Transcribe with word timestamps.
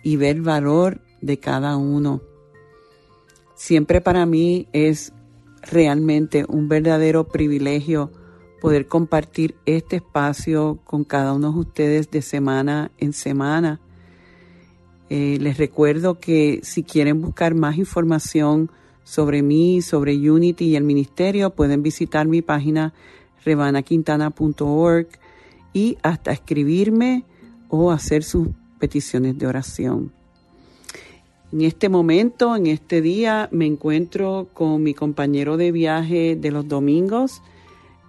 y 0.04 0.18
ve 0.18 0.30
el 0.30 0.42
valor 0.42 1.00
de 1.22 1.40
cada 1.40 1.78
uno. 1.78 2.22
Siempre 3.56 4.02
para 4.02 4.26
mí 4.26 4.68
es 4.74 5.14
realmente 5.62 6.44
un 6.50 6.68
verdadero 6.68 7.30
privilegio 7.30 8.12
poder 8.60 8.88
compartir 8.88 9.56
este 9.66 9.96
espacio 9.96 10.82
con 10.84 11.06
cada 11.06 11.32
uno 11.32 11.54
de 11.54 11.60
ustedes 11.60 12.12
de 12.12 12.22
semana 12.22 12.92
en 12.98 13.14
semana. 13.14 13.80
Eh, 15.10 15.38
les 15.40 15.58
recuerdo 15.58 16.20
que 16.20 16.60
si 16.62 16.84
quieren 16.84 17.22
buscar 17.22 17.56
más 17.56 17.78
información 17.78 18.70
sobre 19.04 19.42
mí, 19.42 19.82
sobre 19.82 20.14
Unity 20.30 20.66
y 20.66 20.76
el 20.76 20.84
ministerio, 20.84 21.52
pueden 21.52 21.84
visitar 21.84 22.28
mi 22.28 22.42
página 22.42 22.94
rebanaquintana.org 23.44 25.08
y 25.74 25.98
hasta 26.04 26.32
escribirme 26.32 27.24
o 27.70 27.92
hacer 27.92 28.24
sus 28.24 28.50
peticiones 28.80 29.38
de 29.38 29.48
oración. 29.48 30.12
En 31.52 31.62
este 31.62 31.90
momento, 31.90 32.56
en 32.56 32.68
este 32.68 33.02
día, 33.02 33.50
me 33.52 33.66
encuentro 33.66 34.48
con 34.54 34.82
mi 34.84 34.94
compañero 34.94 35.58
de 35.58 35.72
viaje 35.72 36.38
de 36.38 36.52
los 36.52 36.68
domingos, 36.68 37.42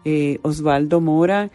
eh, 0.04 0.38
Osvaldo 0.42 1.00
Mora, 1.00 1.50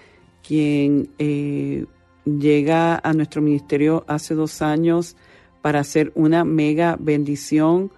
quien 0.46 1.10
eh, 1.18 1.86
llega 2.26 3.00
a 3.02 3.14
nuestro 3.14 3.42
ministerio 3.42 4.04
hace 4.08 4.36
dos 4.36 4.62
años 4.62 5.16
para 5.62 5.80
hacer 5.80 6.12
una 6.16 6.44
mega 6.44 6.98
bendición 7.00 7.92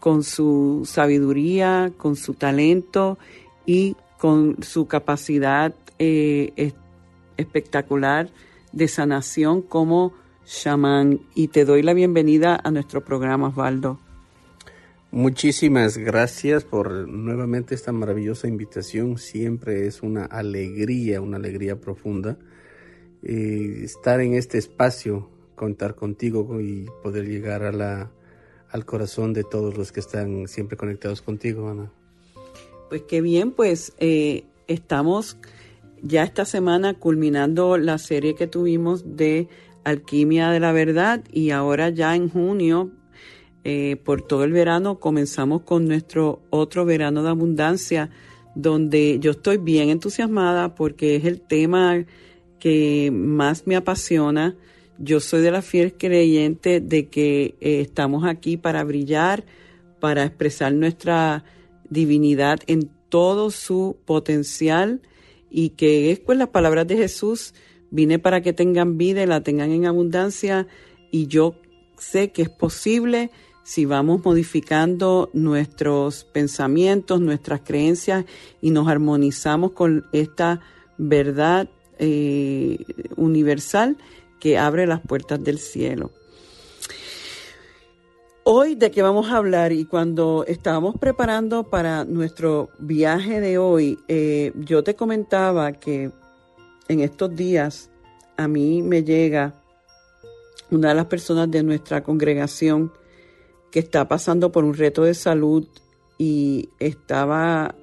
con 0.00 0.24
su 0.24 0.82
sabiduría, 0.84 1.92
con 1.96 2.16
su 2.16 2.34
talento 2.34 3.18
y 3.66 3.96
con 4.18 4.62
su 4.62 4.86
capacidad 4.86 5.74
eh, 5.98 6.72
espectacular 7.36 8.30
de 8.72 8.88
sanación 8.88 9.62
como 9.62 10.12
chamán. 10.44 11.20
Y 11.34 11.48
te 11.48 11.64
doy 11.64 11.82
la 11.82 11.94
bienvenida 11.94 12.58
a 12.62 12.70
nuestro 12.70 13.04
programa, 13.04 13.48
Osvaldo. 13.48 14.00
Muchísimas 15.12 15.96
gracias 15.96 16.64
por 16.64 17.08
nuevamente 17.08 17.74
esta 17.74 17.92
maravillosa 17.92 18.48
invitación. 18.48 19.18
Siempre 19.18 19.86
es 19.86 20.02
una 20.02 20.24
alegría, 20.24 21.20
una 21.20 21.36
alegría 21.36 21.80
profunda 21.80 22.38
eh, 23.22 23.80
estar 23.82 24.20
en 24.20 24.34
este 24.34 24.56
espacio, 24.56 25.28
contar 25.54 25.94
contigo 25.94 26.60
y 26.60 26.86
poder 27.02 27.26
llegar 27.26 27.64
a 27.64 27.72
la 27.72 28.10
al 28.72 28.84
corazón 28.84 29.32
de 29.32 29.44
todos 29.44 29.76
los 29.76 29.92
que 29.92 30.00
están 30.00 30.48
siempre 30.48 30.76
conectados 30.76 31.22
contigo, 31.22 31.68
Ana. 31.68 31.90
Pues 32.88 33.02
qué 33.02 33.20
bien, 33.20 33.52
pues 33.52 33.92
eh, 33.98 34.44
estamos 34.66 35.36
ya 36.02 36.22
esta 36.22 36.44
semana 36.44 36.94
culminando 36.94 37.76
la 37.76 37.98
serie 37.98 38.34
que 38.34 38.46
tuvimos 38.46 39.16
de 39.16 39.48
Alquimia 39.84 40.50
de 40.50 40.60
la 40.60 40.72
Verdad 40.72 41.22
y 41.32 41.50
ahora 41.50 41.90
ya 41.90 42.14
en 42.14 42.28
junio, 42.28 42.90
eh, 43.64 43.96
por 44.04 44.22
todo 44.22 44.44
el 44.44 44.52
verano, 44.52 44.98
comenzamos 44.98 45.62
con 45.62 45.86
nuestro 45.86 46.42
otro 46.50 46.84
verano 46.84 47.22
de 47.22 47.30
abundancia, 47.30 48.10
donde 48.54 49.18
yo 49.20 49.32
estoy 49.32 49.58
bien 49.58 49.90
entusiasmada 49.90 50.74
porque 50.74 51.16
es 51.16 51.24
el 51.24 51.40
tema 51.40 52.04
que 52.58 53.10
más 53.12 53.66
me 53.66 53.76
apasiona 53.76 54.56
yo 55.00 55.18
soy 55.18 55.40
de 55.40 55.50
la 55.50 55.62
fiel 55.62 55.94
creyente 55.94 56.80
de 56.80 57.08
que 57.08 57.56
eh, 57.60 57.80
estamos 57.80 58.24
aquí 58.24 58.58
para 58.58 58.84
brillar, 58.84 59.44
para 59.98 60.24
expresar 60.24 60.74
nuestra 60.74 61.42
divinidad 61.88 62.60
en 62.66 62.90
todo 63.08 63.50
su 63.50 63.96
potencial 64.04 65.00
y 65.50 65.70
que 65.70 66.12
es 66.12 66.20
pues 66.20 66.38
las 66.38 66.48
palabras 66.48 66.86
de 66.86 66.98
Jesús, 66.98 67.54
vine 67.90 68.18
para 68.18 68.42
que 68.42 68.52
tengan 68.52 68.98
vida 68.98 69.22
y 69.22 69.26
la 69.26 69.42
tengan 69.42 69.72
en 69.72 69.86
abundancia 69.86 70.68
y 71.10 71.26
yo 71.26 71.54
sé 71.98 72.30
que 72.30 72.42
es 72.42 72.50
posible 72.50 73.30
si 73.62 73.86
vamos 73.86 74.22
modificando 74.24 75.30
nuestros 75.32 76.24
pensamientos, 76.24 77.20
nuestras 77.20 77.62
creencias 77.62 78.26
y 78.60 78.70
nos 78.70 78.86
armonizamos 78.86 79.72
con 79.72 80.04
esta 80.12 80.60
verdad 80.98 81.70
eh, 81.98 82.84
universal 83.16 83.96
que 84.40 84.58
abre 84.58 84.86
las 84.86 85.00
puertas 85.00 85.42
del 85.44 85.58
cielo. 85.58 86.10
Hoy 88.42 88.74
de 88.74 88.90
qué 88.90 89.02
vamos 89.02 89.30
a 89.30 89.36
hablar 89.36 89.70
y 89.70 89.84
cuando 89.84 90.44
estábamos 90.48 90.96
preparando 90.98 91.64
para 91.64 92.04
nuestro 92.04 92.70
viaje 92.78 93.40
de 93.40 93.58
hoy, 93.58 93.98
eh, 94.08 94.52
yo 94.56 94.82
te 94.82 94.96
comentaba 94.96 95.72
que 95.72 96.10
en 96.88 97.00
estos 97.00 97.36
días 97.36 97.90
a 98.36 98.48
mí 98.48 98.82
me 98.82 99.04
llega 99.04 99.54
una 100.70 100.88
de 100.88 100.94
las 100.94 101.06
personas 101.06 101.50
de 101.50 101.62
nuestra 101.62 102.02
congregación 102.02 102.92
que 103.70 103.78
está 103.78 104.08
pasando 104.08 104.50
por 104.50 104.64
un 104.64 104.74
reto 104.74 105.04
de 105.04 105.14
salud 105.14 105.68
y 106.18 106.70
estaba 106.78 107.74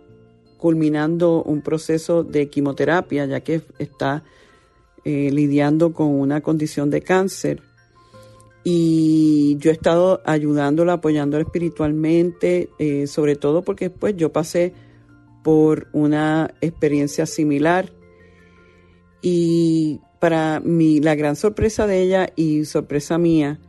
culminando 0.58 1.44
un 1.44 1.62
proceso 1.62 2.24
de 2.24 2.50
quimioterapia, 2.50 3.26
ya 3.26 3.42
que 3.42 3.62
está 3.78 4.24
eh, 5.10 5.32
lidiando 5.32 5.94
con 5.94 6.08
una 6.10 6.42
condición 6.42 6.90
de 6.90 7.02
cáncer. 7.02 7.62
Y 8.66 9.56
yo 9.58 9.72
he 9.72 9.74
estado 9.74 10.22
ayudándola, 10.26 10.92
apoyándola 10.92 11.46
espiritualmente, 11.46 12.72
eh, 12.78 13.08
sobre 13.08 13.38
todo 13.38 13.62
porque 13.62 13.90
pues 13.90 14.18
yo 14.18 14.34
pasé 14.34 14.74
por 15.46 15.88
una 15.94 16.54
experiencia 16.60 17.26
similar. 17.26 17.94
Y 19.22 20.02
para 20.20 20.60
mí, 20.60 21.00
la 21.00 21.16
gran 21.16 21.38
sorpresa 21.38 21.88
de 21.88 22.02
ella 22.02 22.30
y 22.36 22.66
sorpresa 22.66 23.18
mía, 23.18 23.62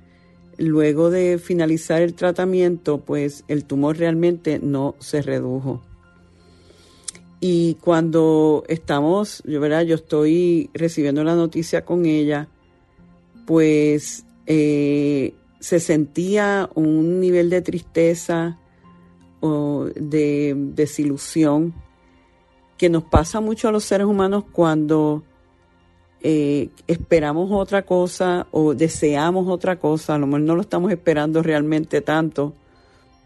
luego 0.57 1.09
de 1.09 1.39
finalizar 1.39 2.03
el 2.03 2.15
tratamiento, 2.15 2.99
pues 3.05 3.45
el 3.47 3.65
tumor 3.65 3.97
realmente 3.97 4.59
no 4.59 4.97
se 4.99 5.23
redujo. 5.23 5.88
Y 7.41 7.75
cuando 7.75 8.65
estamos, 8.69 9.43
yo, 9.47 9.61
¿verdad? 9.61 9.83
yo 9.83 9.95
estoy 9.95 10.71
recibiendo 10.75 11.23
la 11.23 11.37
noticia 11.37 11.85
con 11.85 12.05
ella, 12.07 12.49
pues 13.47 14.25
eh, 14.47 15.35
se 15.61 15.81
sentía 15.81 16.69
un 16.75 17.21
nivel 17.21 17.49
de 17.51 17.63
tristeza, 17.63 18.59
o 19.41 19.87
de 19.95 20.55
desilusión 20.57 21.75
que 22.77 22.89
nos 22.89 23.05
pasa 23.05 23.41
mucho 23.41 23.69
a 23.69 23.73
los 23.73 23.85
seres 23.85 24.07
humanos 24.07 24.45
cuando 24.53 25.23
eh, 26.21 26.71
esperamos 26.87 27.51
otra 27.53 27.85
cosa 27.85 28.47
o 28.51 28.75
deseamos 28.75 29.49
otra 29.49 29.79
cosa, 29.79 30.15
a 30.15 30.19
lo 30.19 30.27
mejor 30.27 30.41
no 30.43 30.55
lo 30.55 30.63
estamos 30.63 30.91
esperando 30.93 31.43
realmente 31.43 32.01
tanto, 32.01 32.55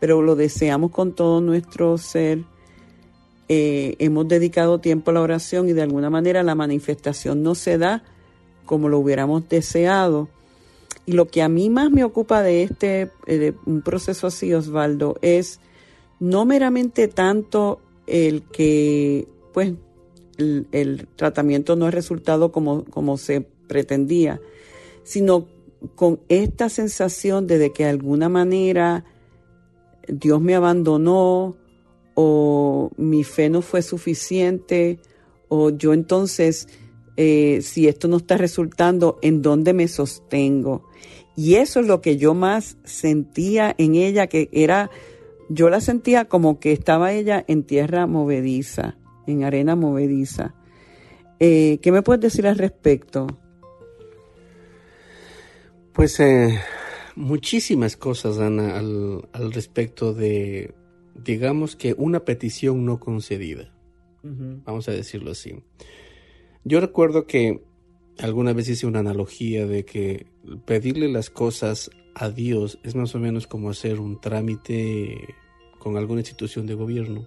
pero 0.00 0.22
lo 0.22 0.36
deseamos 0.36 0.90
con 0.90 1.14
todo 1.14 1.40
nuestro 1.40 1.98
ser. 1.98 2.44
Eh, 3.48 3.96
hemos 3.98 4.28
dedicado 4.28 4.78
tiempo 4.78 5.10
a 5.10 5.14
la 5.14 5.20
oración 5.20 5.68
y 5.68 5.72
de 5.72 5.82
alguna 5.82 6.10
manera 6.10 6.42
la 6.42 6.54
manifestación 6.54 7.42
no 7.42 7.54
se 7.54 7.76
da 7.76 8.02
como 8.64 8.88
lo 8.88 8.98
hubiéramos 8.98 9.48
deseado. 9.48 10.28
Y 11.04 11.12
lo 11.12 11.26
que 11.26 11.42
a 11.42 11.48
mí 11.48 11.68
más 11.68 11.90
me 11.90 12.04
ocupa 12.04 12.42
de 12.42 12.62
este 12.62 13.10
eh, 13.26 13.52
un 13.66 13.82
proceso 13.82 14.28
así, 14.28 14.54
Osvaldo, 14.54 15.16
es 15.20 15.60
no 16.20 16.44
meramente 16.44 17.08
tanto 17.08 17.80
el 18.06 18.42
que 18.44 19.26
pues 19.52 19.74
el, 20.38 21.08
tratamiento 21.16 21.76
no 21.76 21.88
es 21.88 21.94
resultado 21.94 22.52
como, 22.52 22.84
como 22.84 23.16
se 23.16 23.42
pretendía, 23.66 24.40
sino 25.02 25.48
con 25.94 26.20
esta 26.28 26.68
sensación 26.68 27.46
de 27.46 27.72
que 27.72 27.84
de 27.84 27.90
alguna 27.90 28.28
manera 28.28 29.04
Dios 30.08 30.40
me 30.40 30.54
abandonó 30.54 31.56
o 32.22 32.90
mi 32.96 33.24
fe 33.24 33.48
no 33.48 33.62
fue 33.62 33.82
suficiente 33.82 34.98
o 35.48 35.70
yo 35.70 35.92
entonces, 35.92 36.68
eh, 37.16 37.60
si 37.62 37.88
esto 37.88 38.08
no 38.08 38.18
está 38.18 38.36
resultando, 38.36 39.18
¿en 39.22 39.42
dónde 39.42 39.72
me 39.72 39.88
sostengo? 39.88 40.88
Y 41.36 41.54
eso 41.54 41.80
es 41.80 41.86
lo 41.86 42.00
que 42.00 42.16
yo 42.16 42.34
más 42.34 42.76
sentía 42.84 43.74
en 43.78 43.94
ella, 43.94 44.26
que 44.26 44.48
era, 44.52 44.90
yo 45.48 45.68
la 45.68 45.80
sentía 45.80 46.26
como 46.26 46.60
que 46.60 46.72
estaba 46.72 47.12
ella 47.12 47.44
en 47.48 47.64
tierra 47.64 48.06
movediza 48.06 48.96
en 49.26 49.44
arena 49.44 49.76
movediza. 49.76 50.54
Eh, 51.38 51.78
¿Qué 51.82 51.92
me 51.92 52.02
puedes 52.02 52.20
decir 52.20 52.46
al 52.46 52.58
respecto? 52.58 53.26
Pues 55.92 56.18
eh, 56.20 56.58
muchísimas 57.16 57.96
cosas, 57.96 58.38
Ana, 58.38 58.78
al, 58.78 59.52
respecto 59.52 60.14
de, 60.14 60.74
digamos 61.14 61.76
que 61.76 61.94
una 61.96 62.24
petición 62.24 62.84
no 62.84 63.00
concedida. 63.00 63.72
Vamos 64.22 64.88
a 64.88 64.92
decirlo 64.92 65.32
así. 65.32 65.62
Yo 66.64 66.80
recuerdo 66.80 67.26
que 67.26 67.64
alguna 68.18 68.52
vez 68.52 68.68
hice 68.68 68.86
una 68.86 69.00
analogía 69.00 69.66
de 69.66 69.84
que 69.84 70.26
pedirle 70.64 71.08
las 71.08 71.28
cosas 71.28 71.90
a 72.14 72.30
Dios 72.30 72.78
es 72.84 72.94
más 72.94 73.14
o 73.14 73.18
menos 73.18 73.46
como 73.46 73.70
hacer 73.70 73.98
un 73.98 74.20
trámite 74.20 75.34
con 75.78 75.96
alguna 75.96 76.20
institución 76.20 76.66
de 76.66 76.74
gobierno. 76.74 77.26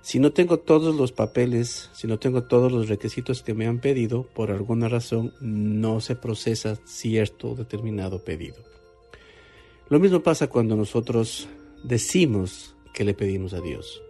Si 0.00 0.20
no 0.20 0.32
tengo 0.32 0.60
todos 0.60 0.94
los 0.94 1.10
papeles, 1.10 1.90
si 1.92 2.06
no 2.06 2.18
tengo 2.18 2.44
todos 2.44 2.70
los 2.70 2.88
requisitos 2.88 3.42
que 3.42 3.54
me 3.54 3.66
han 3.66 3.80
pedido, 3.80 4.22
por 4.22 4.52
alguna 4.52 4.88
razón 4.88 5.34
no 5.40 6.00
se 6.00 6.14
procesa 6.14 6.76
cierto 6.84 7.56
determinado 7.56 8.24
pedido. 8.24 8.56
Lo 9.88 9.98
mismo 9.98 10.20
pasa 10.20 10.46
cuando 10.46 10.76
nosotros 10.76 11.48
decimos 11.86 12.76
que 12.92 13.04
le 13.04 13.14
pedimos 13.14 13.52
a 13.54 13.60
Dios. 13.60 14.02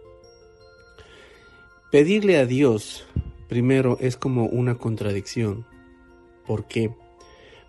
Pedirle 1.91 2.37
a 2.37 2.45
Dios 2.45 3.05
primero 3.47 3.97
es 4.01 4.17
como 4.17 4.45
una 4.45 4.75
contradicción. 4.77 5.65
¿Por 6.45 6.67
qué? 6.67 6.91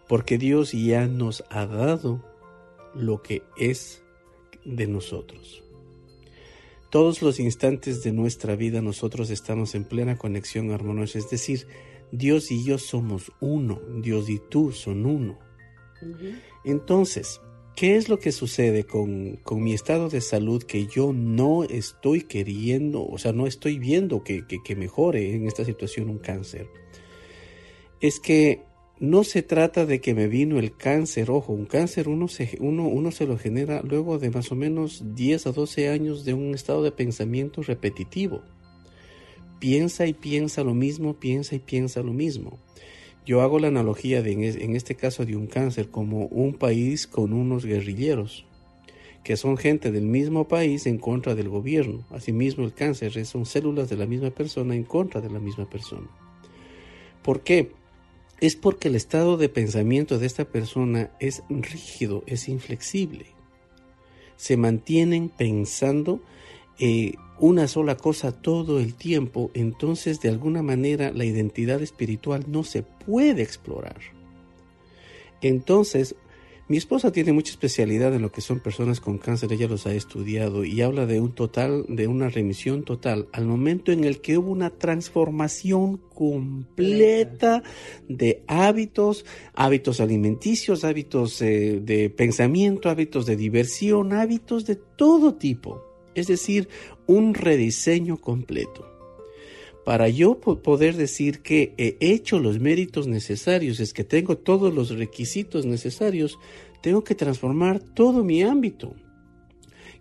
Porque 0.08 0.38
Dios 0.38 0.72
ya 0.72 1.06
nos 1.06 1.44
ha 1.50 1.66
dado 1.66 2.24
lo 2.94 3.22
que 3.22 3.42
es 3.56 4.02
de 4.64 4.86
nosotros. 4.86 5.62
Todos 6.90 7.20
los 7.20 7.38
instantes 7.38 8.02
de 8.02 8.12
nuestra 8.12 8.56
vida 8.56 8.80
nosotros 8.80 9.28
estamos 9.28 9.74
en 9.74 9.84
plena 9.84 10.16
conexión 10.16 10.70
armoniosa, 10.70 11.18
es 11.18 11.28
decir, 11.28 11.66
Dios 12.12 12.50
y 12.50 12.64
yo 12.64 12.78
somos 12.78 13.30
uno, 13.40 13.78
Dios 14.00 14.30
y 14.30 14.38
tú 14.38 14.72
son 14.72 15.04
uno. 15.04 15.38
Entonces, 16.64 17.42
¿qué 17.78 17.94
es 17.94 18.08
lo 18.08 18.18
que 18.18 18.32
sucede 18.32 18.82
con, 18.82 19.38
mi 19.52 19.72
estado 19.72 20.08
de 20.08 20.20
salud 20.20 20.64
que 20.64 20.88
yo 20.88 21.12
no 21.12 21.62
estoy 21.62 22.22
queriendo, 22.22 23.06
o 23.06 23.18
sea, 23.18 23.32
no 23.32 23.46
estoy 23.46 23.78
viendo 23.78 24.24
que, 24.24 24.44
que 24.48 24.74
mejore 24.74 25.36
en 25.36 25.46
esta 25.46 25.64
situación 25.64 26.10
un 26.10 26.18
cáncer? 26.18 26.66
Es 28.00 28.18
que 28.18 28.64
no 28.98 29.22
se 29.22 29.42
trata 29.42 29.86
de 29.86 30.00
que 30.00 30.12
me 30.12 30.26
vino 30.26 30.58
el 30.58 30.76
cáncer, 30.76 31.30
ojo, 31.30 31.52
un 31.52 31.66
cáncer 31.66 32.08
uno 32.08 32.26
se, 32.26 32.58
uno, 32.58 32.88
uno 32.88 33.12
se 33.12 33.28
lo 33.28 33.38
genera 33.38 33.80
luego 33.84 34.18
de 34.18 34.30
más 34.30 34.50
o 34.50 34.56
menos 34.56 35.14
10 35.14 35.46
a 35.46 35.52
12 35.52 35.88
años 35.88 36.24
de 36.24 36.34
un 36.34 36.56
estado 36.56 36.82
de 36.82 36.90
pensamiento 36.90 37.62
repetitivo. 37.62 38.42
Piensa 39.60 40.04
y 40.08 40.14
piensa 40.14 40.64
lo 40.64 40.74
mismo, 40.74 41.14
piensa 41.20 41.54
y 41.54 41.60
piensa 41.60 42.02
lo 42.02 42.12
mismo. 42.12 42.58
Yo 43.28 43.42
hago 43.42 43.58
la 43.58 43.68
analogía 43.68 44.22
de, 44.22 44.32
en 44.32 44.74
este 44.74 44.94
caso 44.94 45.26
de 45.26 45.36
un 45.36 45.48
cáncer 45.48 45.90
como 45.90 46.28
un 46.28 46.54
país 46.54 47.06
con 47.06 47.34
unos 47.34 47.66
guerrilleros, 47.66 48.46
que 49.22 49.36
son 49.36 49.58
gente 49.58 49.92
del 49.92 50.06
mismo 50.06 50.48
país 50.48 50.86
en 50.86 50.96
contra 50.96 51.34
del 51.34 51.50
gobierno. 51.50 52.06
Asimismo, 52.08 52.64
el 52.64 52.72
cáncer 52.72 53.26
son 53.26 53.44
células 53.44 53.90
de 53.90 53.98
la 53.98 54.06
misma 54.06 54.30
persona 54.30 54.74
en 54.74 54.84
contra 54.84 55.20
de 55.20 55.28
la 55.28 55.40
misma 55.40 55.68
persona. 55.68 56.08
¿Por 57.22 57.42
qué? 57.42 57.70
es 58.40 58.56
porque 58.56 58.88
el 58.88 58.94
estado 58.94 59.36
de 59.36 59.50
pensamiento 59.50 60.18
de 60.18 60.26
esta 60.26 60.46
persona 60.46 61.10
es 61.20 61.42
rígido, 61.50 62.22
es 62.26 62.48
inflexible. 62.48 63.26
Se 64.36 64.56
mantienen 64.56 65.28
pensando 65.28 66.22
eh, 66.78 67.12
una 67.40 67.68
sola 67.68 67.96
cosa 67.96 68.32
todo 68.32 68.80
el 68.80 68.94
tiempo, 68.94 69.50
entonces 69.54 70.20
de 70.20 70.28
alguna 70.28 70.62
manera 70.62 71.12
la 71.12 71.24
identidad 71.24 71.82
espiritual 71.82 72.44
no 72.48 72.64
se 72.64 72.82
puede 72.82 73.42
explorar. 73.42 73.98
Entonces 75.40 76.16
mi 76.68 76.76
esposa 76.76 77.12
tiene 77.12 77.32
mucha 77.32 77.50
especialidad 77.50 78.14
en 78.14 78.20
lo 78.20 78.30
que 78.30 78.42
son 78.42 78.60
personas 78.60 79.00
con 79.00 79.16
cáncer, 79.16 79.50
ella 79.50 79.68
los 79.68 79.86
ha 79.86 79.94
estudiado 79.94 80.66
y 80.66 80.82
habla 80.82 81.06
de 81.06 81.18
un 81.18 81.32
total, 81.32 81.86
de 81.88 82.06
una 82.08 82.28
remisión 82.28 82.84
total 82.84 83.26
al 83.32 83.46
momento 83.46 83.90
en 83.90 84.04
el 84.04 84.20
que 84.20 84.36
hubo 84.36 84.50
una 84.50 84.68
transformación 84.68 85.96
completa 86.14 87.62
de 88.06 88.44
hábitos, 88.48 89.24
hábitos 89.54 89.98
alimenticios, 90.00 90.84
hábitos 90.84 91.40
eh, 91.40 91.80
de 91.82 92.10
pensamiento, 92.10 92.90
hábitos 92.90 93.24
de 93.24 93.36
diversión, 93.36 94.12
hábitos 94.12 94.66
de 94.66 94.76
todo 94.76 95.36
tipo. 95.36 95.87
Es 96.18 96.26
decir, 96.26 96.68
un 97.06 97.34
rediseño 97.34 98.18
completo. 98.18 98.86
Para 99.84 100.08
yo 100.08 100.38
poder 100.38 100.96
decir 100.96 101.40
que 101.40 101.72
he 101.78 101.96
hecho 102.00 102.38
los 102.38 102.60
méritos 102.60 103.06
necesarios, 103.06 103.80
es 103.80 103.94
que 103.94 104.04
tengo 104.04 104.36
todos 104.36 104.74
los 104.74 104.90
requisitos 104.90 105.64
necesarios, 105.64 106.38
tengo 106.82 107.04
que 107.04 107.14
transformar 107.14 107.80
todo 107.80 108.22
mi 108.22 108.42
ámbito. 108.42 108.94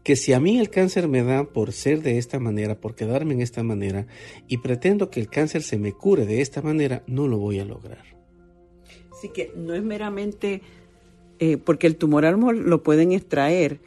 Que 0.03 0.17
si 0.17 0.33
a 0.33 0.39
mí 0.39 0.59
el 0.59 0.69
cáncer 0.69 1.07
me 1.07 1.23
da 1.23 1.45
por 1.45 1.71
ser 1.71 2.01
de 2.01 2.17
esta 2.17 2.39
manera, 2.39 2.79
por 2.79 2.95
quedarme 2.95 3.35
en 3.35 3.41
esta 3.41 3.63
manera, 3.63 4.07
y 4.47 4.57
pretendo 4.57 5.09
que 5.09 5.21
el 5.21 5.29
cáncer 5.29 5.63
se 5.63 5.77
me 5.77 5.93
cure 5.93 6.25
de 6.25 6.41
esta 6.41 6.61
manera, 6.61 7.03
no 7.07 7.27
lo 7.27 7.37
voy 7.37 7.59
a 7.59 7.65
lograr. 7.65 8.03
Así 9.11 9.29
que 9.29 9.51
no 9.55 9.73
es 9.73 9.83
meramente 9.83 10.61
eh, 11.39 11.57
porque 11.57 11.87
el 11.87 11.95
tumor 11.95 12.25
lo 12.25 12.83
pueden 12.83 13.11
extraer, 13.11 13.79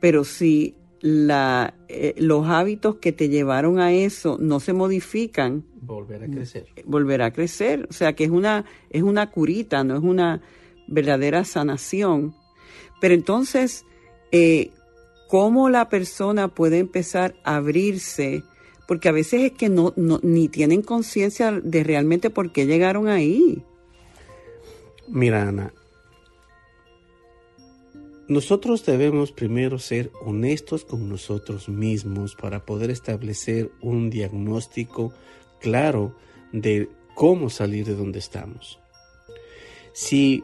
pero 0.00 0.24
si 0.24 0.74
la, 1.04 1.74
eh, 1.88 2.14
los 2.16 2.48
hábitos 2.48 2.96
que 2.96 3.12
te 3.12 3.28
llevaron 3.28 3.78
a 3.78 3.92
eso 3.92 4.38
no 4.40 4.58
se 4.58 4.72
modifican, 4.72 5.62
volver 5.82 6.24
a 6.24 6.26
crecer. 6.28 6.66
Volverá 6.86 7.26
a 7.26 7.30
crecer. 7.30 7.86
O 7.90 7.92
sea 7.92 8.14
que 8.14 8.24
es 8.24 8.30
una, 8.30 8.64
es 8.88 9.02
una 9.02 9.30
curita, 9.30 9.84
no 9.84 9.98
es 9.98 10.02
una 10.02 10.40
verdadera 10.88 11.44
sanación. 11.44 12.34
Pero 13.02 13.12
entonces, 13.12 13.84
eh, 14.32 14.70
¿cómo 15.28 15.68
la 15.68 15.90
persona 15.90 16.48
puede 16.48 16.78
empezar 16.78 17.34
a 17.44 17.56
abrirse? 17.56 18.42
Porque 18.88 19.10
a 19.10 19.12
veces 19.12 19.42
es 19.42 19.52
que 19.52 19.68
no, 19.68 19.92
no 19.96 20.20
ni 20.22 20.48
tienen 20.48 20.80
conciencia 20.80 21.52
de 21.52 21.84
realmente 21.84 22.30
por 22.30 22.50
qué 22.50 22.64
llegaron 22.64 23.08
ahí. 23.08 23.62
Mira, 25.08 25.48
Ana, 25.48 25.70
nosotros 28.28 28.86
debemos 28.86 29.32
primero 29.32 29.78
ser 29.78 30.10
honestos 30.24 30.84
con 30.84 31.08
nosotros 31.08 31.68
mismos 31.68 32.34
para 32.34 32.64
poder 32.64 32.90
establecer 32.90 33.70
un 33.82 34.08
diagnóstico 34.08 35.12
claro 35.60 36.16
de 36.52 36.88
cómo 37.14 37.50
salir 37.50 37.84
de 37.84 37.94
donde 37.94 38.18
estamos. 38.18 38.78
Si 39.92 40.42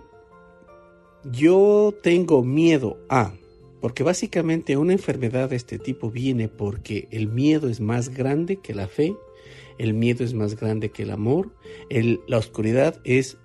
yo 1.25 1.95
tengo 2.03 2.45
miedo 2.45 2.99
a, 3.09 3.33
porque 3.81 4.03
básicamente 4.03 4.77
una 4.77 4.93
enfermedad 4.93 5.51
de 5.51 5.57
este 5.57 5.79
tipo 5.79 6.11
viene 6.11 6.49
porque 6.49 7.09
el 7.11 7.29
miedo 7.29 7.69
es 7.69 7.81
más 7.81 8.11
grande 8.11 8.57
que 8.57 8.75
la 8.75 8.89
fe, 8.89 9.15
el 9.79 9.95
miedo 9.95 10.23
es 10.23 10.35
más 10.35 10.55
grande 10.55 10.91
que 10.91 11.05
el 11.05 11.11
amor, 11.11 11.51
la 12.27 12.37
oscuridad 12.37 13.01
es, 13.05 13.39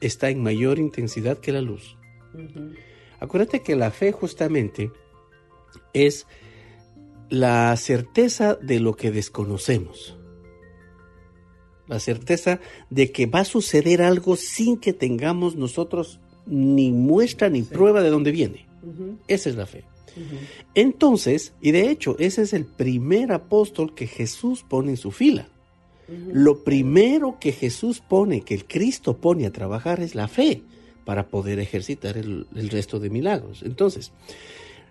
está 0.00 0.30
en 0.30 0.42
mayor 0.42 0.80
intensidad 0.80 1.38
que 1.38 1.52
la 1.52 1.60
luz. 1.60 1.96
Acuérdate 3.20 3.62
que 3.62 3.76
la 3.76 3.90
fe 3.90 4.12
justamente 4.12 4.92
es 5.92 6.26
la 7.30 7.76
certeza 7.76 8.54
de 8.54 8.80
lo 8.80 8.94
que 8.94 9.10
desconocemos. 9.10 10.16
La 11.86 12.00
certeza 12.00 12.60
de 12.90 13.10
que 13.12 13.26
va 13.26 13.40
a 13.40 13.44
suceder 13.44 14.02
algo 14.02 14.36
sin 14.36 14.76
que 14.78 14.92
tengamos 14.92 15.56
nosotros 15.56 16.20
ni 16.46 16.92
muestra 16.92 17.48
ni 17.48 17.62
prueba 17.62 18.02
de 18.02 18.10
dónde 18.10 18.30
viene. 18.30 18.68
Esa 19.26 19.50
es 19.50 19.56
la 19.56 19.66
fe. 19.66 19.84
Entonces, 20.74 21.52
y 21.60 21.72
de 21.72 21.90
hecho, 21.90 22.16
ese 22.18 22.42
es 22.42 22.52
el 22.52 22.66
primer 22.66 23.32
apóstol 23.32 23.94
que 23.94 24.06
Jesús 24.06 24.64
pone 24.68 24.90
en 24.90 24.96
su 24.96 25.10
fila. 25.10 25.48
Lo 26.32 26.64
primero 26.64 27.38
que 27.38 27.52
Jesús 27.52 28.00
pone, 28.00 28.40
que 28.42 28.54
el 28.54 28.66
Cristo 28.66 29.18
pone 29.18 29.46
a 29.46 29.52
trabajar 29.52 30.00
es 30.00 30.14
la 30.14 30.28
fe 30.28 30.62
para 31.08 31.28
poder 31.28 31.58
ejercitar 31.58 32.18
el, 32.18 32.46
el 32.54 32.68
resto 32.68 33.00
de 33.00 33.08
milagros. 33.08 33.62
Entonces, 33.62 34.12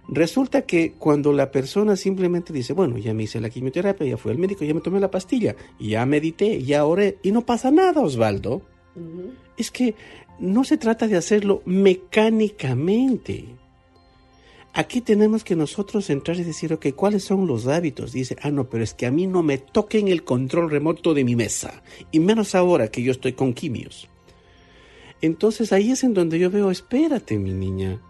Resulta 0.09 0.61
que 0.61 0.93
cuando 0.93 1.33
la 1.33 1.51
persona 1.51 1.97
simplemente 1.97 2.53
dice, 2.53 2.71
bueno, 2.71 2.97
ya 2.97 3.13
me 3.13 3.23
hice 3.23 3.41
la 3.41 3.49
quimioterapia, 3.49 4.07
ya 4.07 4.15
fui 4.15 4.31
al 4.31 4.37
médico, 4.37 4.63
ya 4.63 4.73
me 4.73 4.79
tomé 4.79 5.01
la 5.01 5.11
pastilla, 5.11 5.57
ya 5.81 6.05
medité, 6.05 6.63
ya 6.63 6.85
oré, 6.85 7.17
y 7.23 7.33
no 7.33 7.45
pasa 7.45 7.71
nada, 7.71 7.99
Osvaldo. 7.99 8.61
Es 9.57 9.69
que 9.69 9.95
no 10.39 10.63
se 10.63 10.77
trata 10.77 11.09
de 11.09 11.17
hacerlo 11.17 11.61
mecánicamente. 11.65 13.45
Aquí 14.73 15.01
tenemos 15.01 15.43
que 15.43 15.57
nosotros 15.57 16.09
entrar 16.09 16.37
y 16.37 16.45
decir, 16.45 16.71
ok, 16.71 16.87
¿cuáles 16.95 17.25
son 17.25 17.45
los 17.45 17.67
hábitos? 17.67 18.13
Dice, 18.13 18.37
ah, 18.41 18.49
no, 18.49 18.69
pero 18.69 18.85
es 18.85 18.93
que 18.93 19.07
a 19.07 19.11
mí 19.11 19.27
no 19.27 19.43
me 19.43 19.57
toquen 19.57 20.07
el 20.07 20.23
control 20.23 20.71
remoto 20.71 21.13
de 21.13 21.25
mi 21.25 21.35
mesa, 21.35 21.83
y 22.13 22.21
menos 22.21 22.55
ahora 22.55 22.87
que 22.87 23.03
yo 23.03 23.11
estoy 23.11 23.33
con 23.33 23.53
quimios. 23.53 24.07
Entonces 25.21 25.73
ahí 25.73 25.91
es 25.91 26.03
en 26.03 26.13
donde 26.13 26.39
yo 26.39 26.49
veo, 26.49 26.71
espérate, 26.71 27.37
mi 27.37 27.53
niña, 27.53 28.01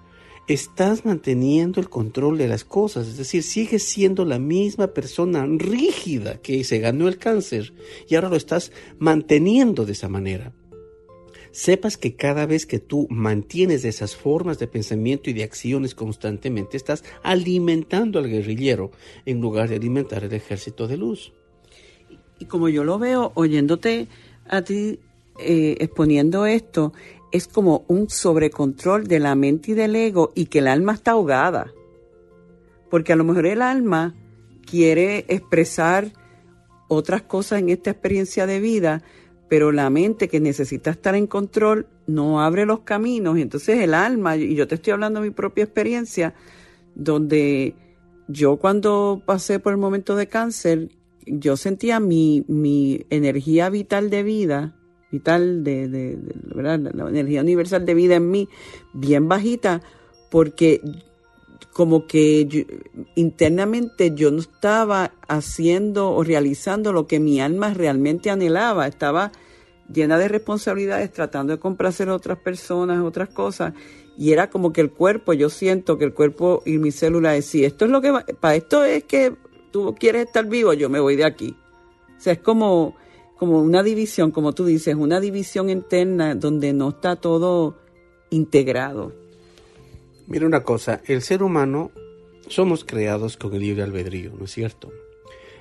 estás 0.47 1.05
manteniendo 1.05 1.79
el 1.79 1.89
control 1.89 2.37
de 2.37 2.47
las 2.47 2.63
cosas, 2.63 3.07
es 3.07 3.17
decir, 3.17 3.43
sigues 3.43 3.83
siendo 3.83 4.25
la 4.25 4.39
misma 4.39 4.87
persona 4.87 5.45
rígida 5.45 6.41
que 6.41 6.63
se 6.63 6.79
ganó 6.79 7.07
el 7.07 7.17
cáncer 7.17 7.73
y 8.07 8.15
ahora 8.15 8.29
lo 8.29 8.35
estás 8.35 8.71
manteniendo 8.99 9.85
de 9.85 9.91
esa 9.93 10.09
manera 10.09 10.53
sepas 11.57 11.97
que 11.97 12.15
cada 12.15 12.45
vez 12.45 12.67
que 12.67 12.77
tú 12.77 13.07
mantienes 13.09 13.83
esas 13.83 14.15
formas 14.15 14.59
de 14.59 14.67
pensamiento 14.67 15.31
y 15.31 15.33
de 15.33 15.43
acciones 15.43 15.95
constantemente, 15.95 16.77
estás 16.77 17.03
alimentando 17.23 18.19
al 18.19 18.29
guerrillero 18.29 18.91
en 19.25 19.41
lugar 19.41 19.67
de 19.67 19.77
alimentar 19.77 20.23
el 20.23 20.33
ejército 20.33 20.87
de 20.87 20.97
luz. 20.97 21.33
Y 22.37 22.45
como 22.45 22.69
yo 22.69 22.83
lo 22.83 22.99
veo, 22.99 23.31
oyéndote 23.33 24.07
a 24.47 24.61
ti 24.61 24.99
eh, 25.39 25.77
exponiendo 25.79 26.45
esto, 26.45 26.93
es 27.31 27.47
como 27.47 27.85
un 27.87 28.09
sobrecontrol 28.09 29.07
de 29.07 29.19
la 29.19 29.35
mente 29.35 29.71
y 29.71 29.73
del 29.73 29.95
ego 29.95 30.31
y 30.35 30.45
que 30.45 30.59
el 30.59 30.67
alma 30.67 30.93
está 30.93 31.11
ahogada. 31.11 31.73
Porque 32.89 33.13
a 33.13 33.15
lo 33.15 33.23
mejor 33.23 33.45
el 33.45 33.61
alma 33.61 34.15
quiere 34.65 35.25
expresar 35.27 36.13
otras 36.87 37.23
cosas 37.23 37.59
en 37.59 37.69
esta 37.69 37.91
experiencia 37.91 38.45
de 38.45 38.59
vida, 38.59 39.03
pero 39.49 39.71
la 39.71 39.89
mente 39.89 40.27
que 40.27 40.39
necesita 40.39 40.91
estar 40.91 41.15
en 41.15 41.27
control 41.27 41.87
no 42.05 42.41
abre 42.41 42.65
los 42.65 42.81
caminos. 42.81 43.37
Entonces 43.37 43.79
el 43.79 43.93
alma, 43.93 44.37
y 44.37 44.55
yo 44.55 44.67
te 44.67 44.75
estoy 44.75 44.93
hablando 44.93 45.21
de 45.21 45.29
mi 45.29 45.33
propia 45.33 45.65
experiencia, 45.65 46.33
donde 46.95 47.75
yo 48.27 48.57
cuando 48.57 49.21
pasé 49.25 49.59
por 49.59 49.73
el 49.73 49.77
momento 49.77 50.15
de 50.15 50.27
cáncer, 50.27 50.89
yo 51.25 51.57
sentía 51.57 51.99
mi, 51.99 52.45
mi 52.47 53.05
energía 53.09 53.69
vital 53.69 54.09
de 54.09 54.23
vida, 54.23 54.75
vital 55.11 55.63
de, 55.63 55.87
de, 55.87 56.17
¿verdad? 56.53 56.79
la 56.93 57.09
energía 57.09 57.41
universal 57.41 57.85
de 57.85 57.93
vida 57.93 58.15
en 58.15 58.29
mí, 58.29 58.49
bien 58.93 59.27
bajita, 59.27 59.81
porque 60.29 60.81
como 61.71 62.07
que 62.07 62.65
internamente 63.15 64.13
yo 64.15 64.31
no 64.31 64.39
estaba 64.39 65.11
haciendo 65.27 66.11
o 66.11 66.23
realizando 66.23 66.91
lo 66.91 67.05
que 67.05 67.19
mi 67.19 67.39
alma 67.39 67.73
realmente 67.73 68.29
anhelaba, 68.29 68.87
estaba 68.87 69.31
llena 69.93 70.17
de 70.17 70.27
responsabilidades 70.27 71.13
tratando 71.13 71.53
de 71.53 71.59
complacer 71.59 72.09
a 72.09 72.15
otras 72.15 72.39
personas, 72.39 73.03
otras 73.03 73.29
cosas, 73.29 73.73
y 74.17 74.31
era 74.31 74.49
como 74.49 74.73
que 74.73 74.81
el 74.81 74.91
cuerpo, 74.91 75.33
yo 75.33 75.49
siento 75.49 75.97
que 75.97 76.05
el 76.05 76.13
cuerpo 76.13 76.63
y 76.65 76.79
mi 76.79 76.91
célula 76.91 77.31
decía, 77.31 77.67
esto 77.67 77.85
es 77.85 77.91
lo 77.91 78.01
que 78.01 78.11
va, 78.11 78.25
para 78.39 78.55
esto 78.55 78.83
es 78.83 79.03
que 79.03 79.35
tú 79.71 79.95
quieres 79.99 80.25
estar 80.25 80.45
vivo, 80.47 80.73
yo 80.73 80.89
me 80.89 80.99
voy 80.99 81.15
de 81.15 81.25
aquí. 81.25 81.55
O 82.17 82.19
sea, 82.19 82.33
es 82.33 82.39
como, 82.39 82.95
como 83.37 83.61
una 83.61 83.83
división, 83.83 84.31
como 84.31 84.53
tú 84.53 84.65
dices, 84.65 84.95
una 84.95 85.19
división 85.19 85.69
interna 85.69 86.35
donde 86.35 86.73
no 86.73 86.89
está 86.89 87.15
todo 87.15 87.77
integrado. 88.29 89.13
Mira 90.27 90.45
una 90.45 90.63
cosa, 90.63 91.01
el 91.05 91.21
ser 91.21 91.43
humano 91.43 91.91
somos 92.47 92.83
creados 92.83 93.37
con 93.37 93.53
el 93.53 93.61
libre 93.61 93.83
albedrío, 93.83 94.33
¿no 94.37 94.45
es 94.45 94.51
cierto? 94.51 94.91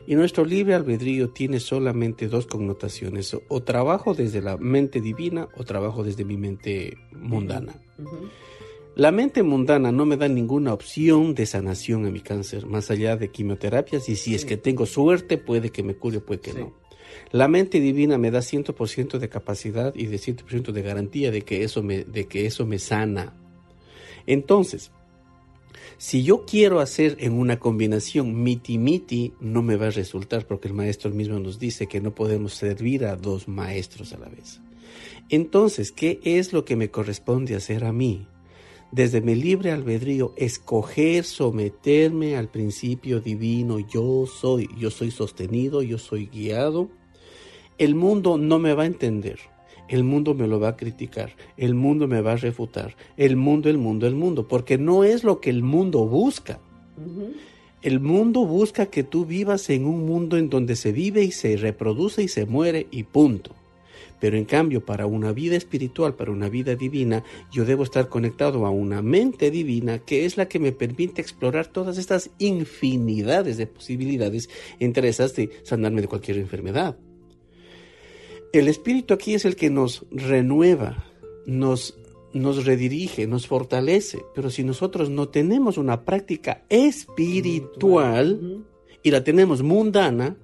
Y 0.06 0.14
nuestro 0.14 0.44
libre 0.44 0.74
albedrío 0.74 1.30
tiene 1.30 1.60
solamente 1.60 2.28
dos 2.28 2.46
connotaciones, 2.46 3.36
o 3.48 3.62
trabajo 3.62 4.14
desde 4.14 4.40
la 4.40 4.56
mente 4.56 5.00
divina 5.00 5.48
o 5.56 5.64
trabajo 5.64 6.04
desde 6.04 6.24
mi 6.24 6.36
mente 6.36 6.96
mundana. 7.12 7.80
La 8.94 9.10
mente 9.10 9.42
mundana 9.42 9.92
no 9.92 10.06
me 10.06 10.16
da 10.16 10.28
ninguna 10.28 10.72
opción 10.72 11.34
de 11.34 11.44
sanación 11.44 12.06
a 12.06 12.10
mi 12.10 12.20
cáncer, 12.20 12.66
más 12.66 12.90
allá 12.90 13.16
de 13.16 13.30
quimioterapias, 13.30 14.08
y 14.08 14.16
si 14.16 14.34
es 14.34 14.44
que 14.44 14.56
tengo 14.56 14.86
suerte, 14.86 15.38
puede 15.38 15.70
que 15.70 15.82
me 15.82 15.96
cure, 15.96 16.20
puede 16.20 16.40
que 16.40 16.54
no. 16.54 16.85
La 17.32 17.48
mente 17.48 17.80
divina 17.80 18.18
me 18.18 18.30
da 18.30 18.40
100% 18.40 19.18
de 19.18 19.28
capacidad 19.28 19.94
y 19.94 20.06
de 20.06 20.16
100% 20.16 20.72
de 20.72 20.82
garantía 20.82 21.30
de 21.30 21.42
que 21.42 21.64
eso 21.64 21.82
me, 21.82 22.04
de 22.04 22.26
que 22.26 22.46
eso 22.46 22.66
me 22.66 22.78
sana. 22.78 23.34
Entonces, 24.26 24.90
si 25.98 26.22
yo 26.22 26.44
quiero 26.44 26.80
hacer 26.80 27.16
en 27.20 27.32
una 27.32 27.58
combinación 27.58 28.42
miti-miti, 28.42 29.32
no 29.40 29.62
me 29.62 29.76
va 29.76 29.86
a 29.86 29.90
resultar 29.90 30.46
porque 30.46 30.68
el 30.68 30.74
maestro 30.74 31.10
mismo 31.10 31.38
nos 31.38 31.58
dice 31.58 31.86
que 31.86 32.00
no 32.00 32.14
podemos 32.14 32.54
servir 32.54 33.06
a 33.06 33.16
dos 33.16 33.48
maestros 33.48 34.12
a 34.12 34.18
la 34.18 34.28
vez. 34.28 34.60
Entonces, 35.28 35.92
¿qué 35.92 36.20
es 36.22 36.52
lo 36.52 36.64
que 36.64 36.76
me 36.76 36.90
corresponde 36.90 37.56
hacer 37.56 37.84
a 37.84 37.92
mí? 37.92 38.28
Desde 38.92 39.20
mi 39.20 39.34
libre 39.34 39.72
albedrío, 39.72 40.32
escoger 40.36 41.24
someterme 41.24 42.36
al 42.36 42.48
principio 42.48 43.20
divino, 43.20 43.80
yo 43.80 44.26
soy, 44.26 44.68
yo 44.78 44.90
soy 44.90 45.10
sostenido, 45.10 45.82
yo 45.82 45.98
soy 45.98 46.26
guiado. 46.26 46.90
El 47.78 47.94
mundo 47.94 48.38
no 48.38 48.58
me 48.58 48.74
va 48.74 48.84
a 48.84 48.86
entender 48.86 49.38
el 49.88 50.04
mundo 50.04 50.34
me 50.34 50.48
lo 50.48 50.58
va 50.58 50.70
a 50.70 50.76
criticar, 50.76 51.32
el 51.56 51.74
mundo 51.74 52.08
me 52.08 52.20
va 52.20 52.32
a 52.32 52.36
refutar, 52.36 52.96
el 53.16 53.36
mundo, 53.36 53.70
el 53.70 53.78
mundo, 53.78 54.06
el 54.06 54.14
mundo, 54.14 54.48
porque 54.48 54.78
no 54.78 55.04
es 55.04 55.22
lo 55.22 55.40
que 55.40 55.50
el 55.50 55.62
mundo 55.62 56.06
busca. 56.06 56.58
El 57.82 58.00
mundo 58.00 58.44
busca 58.44 58.86
que 58.86 59.04
tú 59.04 59.26
vivas 59.26 59.70
en 59.70 59.84
un 59.84 60.06
mundo 60.06 60.36
en 60.36 60.50
donde 60.50 60.74
se 60.76 60.92
vive 60.92 61.22
y 61.22 61.30
se 61.30 61.56
reproduce 61.56 62.22
y 62.22 62.28
se 62.28 62.46
muere 62.46 62.88
y 62.90 63.04
punto. 63.04 63.52
Pero 64.18 64.38
en 64.38 64.46
cambio, 64.46 64.84
para 64.84 65.06
una 65.06 65.30
vida 65.30 65.56
espiritual, 65.56 66.14
para 66.14 66.32
una 66.32 66.48
vida 66.48 66.74
divina, 66.74 67.22
yo 67.52 67.66
debo 67.66 67.82
estar 67.82 68.08
conectado 68.08 68.64
a 68.64 68.70
una 68.70 69.02
mente 69.02 69.50
divina 69.50 69.98
que 69.98 70.24
es 70.24 70.38
la 70.38 70.48
que 70.48 70.58
me 70.58 70.72
permite 70.72 71.20
explorar 71.20 71.66
todas 71.66 71.98
estas 71.98 72.30
infinidades 72.38 73.58
de 73.58 73.66
posibilidades, 73.66 74.48
entre 74.80 75.08
esas 75.08 75.36
de 75.36 75.50
sanarme 75.64 76.00
de 76.00 76.08
cualquier 76.08 76.38
enfermedad. 76.38 76.96
El 78.52 78.68
Espíritu 78.68 79.14
aquí 79.14 79.34
es 79.34 79.44
el 79.44 79.56
que 79.56 79.70
nos 79.70 80.06
renueva, 80.10 81.04
nos, 81.46 81.98
nos 82.32 82.64
redirige, 82.64 83.26
nos 83.26 83.46
fortalece, 83.46 84.24
pero 84.34 84.50
si 84.50 84.64
nosotros 84.64 85.10
no 85.10 85.28
tenemos 85.28 85.78
una 85.78 86.04
práctica 86.04 86.64
espiritual 86.68 88.64
y 89.02 89.10
la 89.10 89.22
tenemos 89.24 89.62
mundana, 89.62 90.36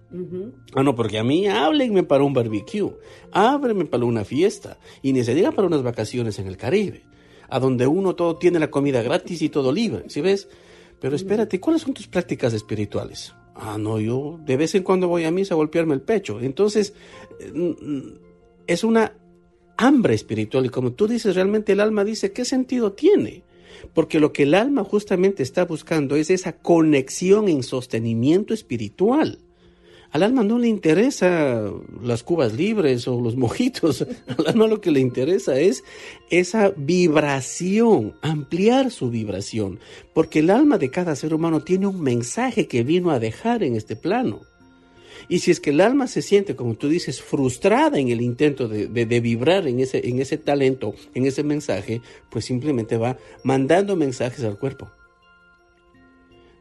ah, 0.74 0.82
no, 0.82 0.94
porque 0.94 1.18
a 1.18 1.24
mí 1.24 1.46
háblenme 1.46 2.02
para 2.02 2.24
un 2.24 2.34
barbecue, 2.34 2.92
ábreme 3.30 3.86
para 3.86 4.04
una 4.04 4.24
fiesta 4.24 4.78
y 5.00 5.12
ni 5.12 5.24
se 5.24 5.34
diga 5.34 5.52
para 5.52 5.68
unas 5.68 5.82
vacaciones 5.82 6.38
en 6.38 6.48
el 6.48 6.56
Caribe, 6.56 7.04
a 7.48 7.60
donde 7.60 7.86
uno 7.86 8.14
todo 8.14 8.36
tiene 8.36 8.58
la 8.58 8.70
comida 8.70 9.02
gratis 9.02 9.42
y 9.42 9.48
todo 9.48 9.72
libre, 9.72 10.04
¿sí 10.08 10.20
ves? 10.20 10.48
Pero 11.00 11.16
espérate, 11.16 11.58
¿cuáles 11.58 11.82
son 11.82 11.94
tus 11.94 12.06
prácticas 12.08 12.52
espirituales? 12.52 13.34
Ah, 13.54 13.76
no, 13.78 14.00
yo 14.00 14.38
de 14.44 14.56
vez 14.56 14.74
en 14.74 14.82
cuando 14.82 15.08
voy 15.08 15.24
a 15.24 15.30
misa 15.30 15.54
a 15.54 15.56
golpearme 15.56 15.94
el 15.94 16.00
pecho. 16.00 16.40
Entonces, 16.40 16.94
eh, 17.40 18.18
es 18.66 18.84
una 18.84 19.14
hambre 19.76 20.14
espiritual 20.14 20.66
y 20.66 20.70
como 20.70 20.92
tú 20.92 21.06
dices, 21.06 21.34
realmente 21.34 21.72
el 21.72 21.80
alma 21.80 22.04
dice, 22.04 22.32
¿qué 22.32 22.44
sentido 22.44 22.92
tiene? 22.92 23.42
Porque 23.94 24.20
lo 24.20 24.32
que 24.32 24.44
el 24.44 24.54
alma 24.54 24.84
justamente 24.84 25.42
está 25.42 25.64
buscando 25.64 26.16
es 26.16 26.30
esa 26.30 26.52
conexión 26.52 27.48
en 27.48 27.62
sostenimiento 27.62 28.54
espiritual. 28.54 29.38
Al 30.12 30.22
alma 30.22 30.44
no 30.44 30.58
le 30.58 30.68
interesa 30.68 31.72
las 32.02 32.22
cubas 32.22 32.52
libres 32.52 33.08
o 33.08 33.18
los 33.20 33.34
mojitos, 33.44 34.06
al 34.26 34.46
alma 34.46 34.66
lo 34.66 34.80
que 34.80 34.90
le 34.90 35.00
interesa 35.00 35.58
es 35.58 35.84
esa 36.30 36.72
vibración, 36.76 38.14
ampliar 38.20 38.90
su 38.90 39.10
vibración, 39.10 39.80
porque 40.12 40.40
el 40.40 40.50
alma 40.50 40.76
de 40.76 40.90
cada 40.90 41.16
ser 41.16 41.32
humano 41.32 41.62
tiene 41.62 41.86
un 41.86 42.00
mensaje 42.02 42.68
que 42.68 42.84
vino 42.84 43.10
a 43.10 43.18
dejar 43.18 43.62
en 43.62 43.74
este 43.74 43.96
plano. 43.96 44.42
Y 45.28 45.38
si 45.38 45.50
es 45.50 45.60
que 45.60 45.70
el 45.70 45.80
alma 45.80 46.06
se 46.08 46.20
siente, 46.20 46.56
como 46.56 46.74
tú 46.74 46.88
dices, 46.88 47.22
frustrada 47.22 47.98
en 47.98 48.08
el 48.08 48.20
intento 48.20 48.68
de, 48.68 48.86
vibrar 49.20 49.66
en 49.66 49.80
ese, 49.80 50.06
en 50.06 50.20
ese 50.20 50.36
talento, 50.36 50.94
en 51.14 51.26
ese 51.26 51.42
mensaje, 51.42 52.02
pues 52.28 52.44
simplemente 52.44 52.98
va 52.98 53.16
mandando 53.44 53.96
mensajes 53.96 54.44
al 54.44 54.58
cuerpo. 54.58 54.90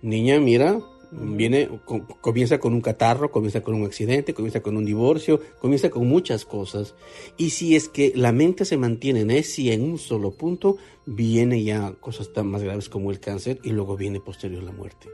Niña, 0.01 0.39
mira, 0.39 0.79
Viene, 1.11 1.69
comienza 2.21 2.57
con 2.59 2.73
un 2.73 2.79
catarro, 2.79 3.31
comienza 3.31 3.61
con 3.61 3.75
un 3.75 3.85
accidente, 3.85 4.33
comienza 4.33 4.61
con 4.61 4.77
un 4.77 4.85
divorcio, 4.85 5.41
comienza 5.59 5.89
con 5.89 6.07
muchas 6.07 6.45
cosas. 6.45 6.95
Y 7.35 7.49
si 7.49 7.75
es 7.75 7.89
que 7.89 8.13
la 8.15 8.31
mente 8.31 8.63
se 8.63 8.77
mantiene 8.77 9.25
necia 9.25 9.73
en 9.73 9.83
un 9.83 9.97
solo 9.97 10.31
punto, 10.31 10.77
viene 11.05 11.63
ya 11.63 11.93
cosas 11.99 12.31
tan 12.31 12.47
más 12.47 12.63
graves 12.63 12.87
como 12.87 13.11
el 13.11 13.19
cáncer 13.19 13.59
y 13.61 13.71
luego 13.71 13.97
viene 13.97 14.21
posterior 14.21 14.63
la 14.63 14.71
muerte. 14.71 15.09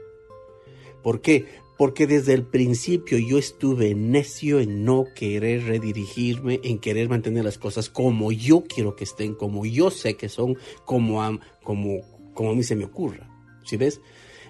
¿Por 1.02 1.20
qué? 1.20 1.46
Porque 1.76 2.06
desde 2.06 2.34
el 2.34 2.44
principio 2.44 3.18
yo 3.18 3.38
estuve 3.38 3.94
necio 3.94 4.60
en 4.60 4.84
no 4.84 5.04
querer 5.16 5.64
redirigirme, 5.64 6.60
en 6.62 6.78
querer 6.78 7.08
mantener 7.08 7.44
las 7.44 7.58
cosas 7.58 7.88
como 7.88 8.30
yo 8.30 8.62
quiero 8.62 8.94
que 8.94 9.04
estén, 9.04 9.34
como 9.34 9.66
yo 9.66 9.90
sé 9.90 10.14
que 10.14 10.28
son, 10.28 10.58
como 10.84 11.22
a, 11.22 11.38
como, 11.62 12.02
como 12.34 12.50
a 12.50 12.54
mí 12.54 12.62
se 12.62 12.76
me 12.76 12.84
ocurra. 12.84 13.28
¿Sí 13.64 13.76
ves? 13.76 14.00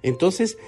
Entonces, 0.03 0.59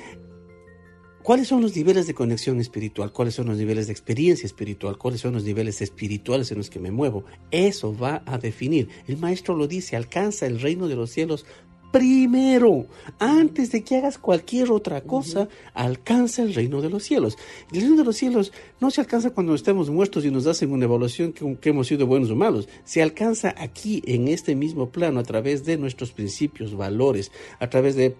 ¿Cuáles 1.23 1.49
son 1.49 1.61
los 1.61 1.77
niveles 1.77 2.07
de 2.07 2.15
conexión 2.15 2.61
espiritual? 2.61 3.13
¿Cuáles 3.13 3.35
son 3.35 3.49
los 3.49 3.59
niveles 3.59 3.87
de 3.87 3.93
experiencia 3.93 4.47
espiritual? 4.47 4.97
¿Cuáles 4.97 5.21
son 5.21 5.35
los 5.35 5.45
niveles 5.45 5.83
espirituales 5.83 6.51
en 6.51 6.59
los 6.59 6.71
que 6.71 6.81
me 6.81 6.91
muevo? 6.91 7.25
Eso 7.51 7.97
va 7.97 8.23
a 8.25 8.39
definir. 8.39 8.89
El 9.07 9.19
maestro 9.19 9.55
lo 9.55 9.67
dice, 9.69 9.97
alcanza 9.97 10.47
el 10.47 10.61
reino 10.61 10.89
de 10.89 10.97
los 10.97 11.11
cielos 11.11 11.45
primero, 11.93 12.87
antes 13.19 13.73
de 13.73 13.83
que 13.83 13.97
hagas 13.97 14.17
cualquier 14.17 14.71
otra 14.71 15.03
cosa, 15.03 15.49
alcanza 15.75 16.43
el 16.43 16.55
reino 16.55 16.81
de 16.81 16.89
los 16.89 17.03
cielos. 17.03 17.37
El 17.73 17.81
reino 17.81 17.97
de 17.97 18.05
los 18.05 18.17
cielos 18.17 18.53
no 18.81 18.91
se 18.91 19.01
alcanza 19.01 19.31
cuando 19.31 19.55
estemos 19.55 19.91
muertos 19.91 20.25
y 20.25 20.31
nos 20.31 20.47
hacen 20.47 20.73
una 20.73 20.85
evaluación 20.85 21.33
que, 21.33 21.57
que, 21.59 21.71
hemos 21.71 21.89
sido 21.89 22.07
buenos 22.07 22.31
o 22.31 22.37
malos. 22.37 22.69
Se 22.85 23.03
alcanza 23.03 23.55
aquí, 23.59 24.03
en 24.07 24.29
este 24.29 24.55
mismo 24.55 24.91
plano, 24.91 25.21
a 25.21 25.25
través 25.25 25.65
de 25.65 25.77
nuestros 25.77 26.13
principios, 26.13 26.75
valores, 26.77 27.33
a 27.59 27.69
través 27.69 27.97
de 27.97 28.15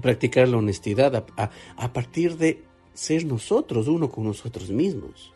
practicar 0.00 0.48
la 0.48 0.58
honestidad 0.58 1.24
a, 1.36 1.92
partir 1.92 2.36
de 2.36 2.62
ser 2.94 3.24
nosotros, 3.24 3.88
uno 3.88 4.10
con 4.10 4.24
nosotros 4.24 4.70
mismos. 4.70 5.32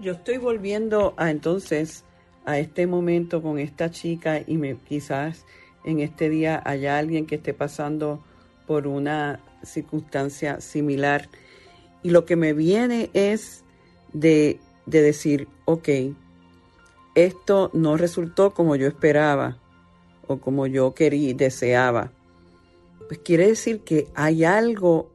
Yo 0.00 0.12
estoy 0.12 0.38
volviendo 0.38 1.14
a 1.16 1.30
entonces 1.30 2.04
a 2.44 2.58
este 2.58 2.86
momento 2.86 3.42
con 3.42 3.58
esta 3.58 3.90
chica 3.90 4.40
y 4.46 4.56
me, 4.56 4.76
quizás 4.76 5.44
en 5.84 6.00
este 6.00 6.28
día 6.28 6.62
haya 6.64 6.98
alguien 6.98 7.26
que 7.26 7.36
esté 7.36 7.54
pasando 7.54 8.22
por 8.66 8.86
una 8.86 9.40
circunstancia 9.62 10.60
similar. 10.60 11.28
Y 12.02 12.10
lo 12.10 12.24
que 12.24 12.36
me 12.36 12.52
viene 12.52 13.10
es 13.12 13.64
de, 14.12 14.60
de 14.86 15.02
decir, 15.02 15.48
ok, 15.64 15.88
esto 17.14 17.70
no 17.72 17.96
resultó 17.96 18.52
como 18.52 18.76
yo 18.76 18.86
esperaba 18.86 19.58
o 20.26 20.38
como 20.38 20.66
yo 20.66 20.94
quería, 20.94 21.34
deseaba 21.34 22.12
pues 23.08 23.20
quiere 23.20 23.48
decir 23.48 23.80
que 23.80 24.06
hay 24.14 24.44
algo 24.44 25.10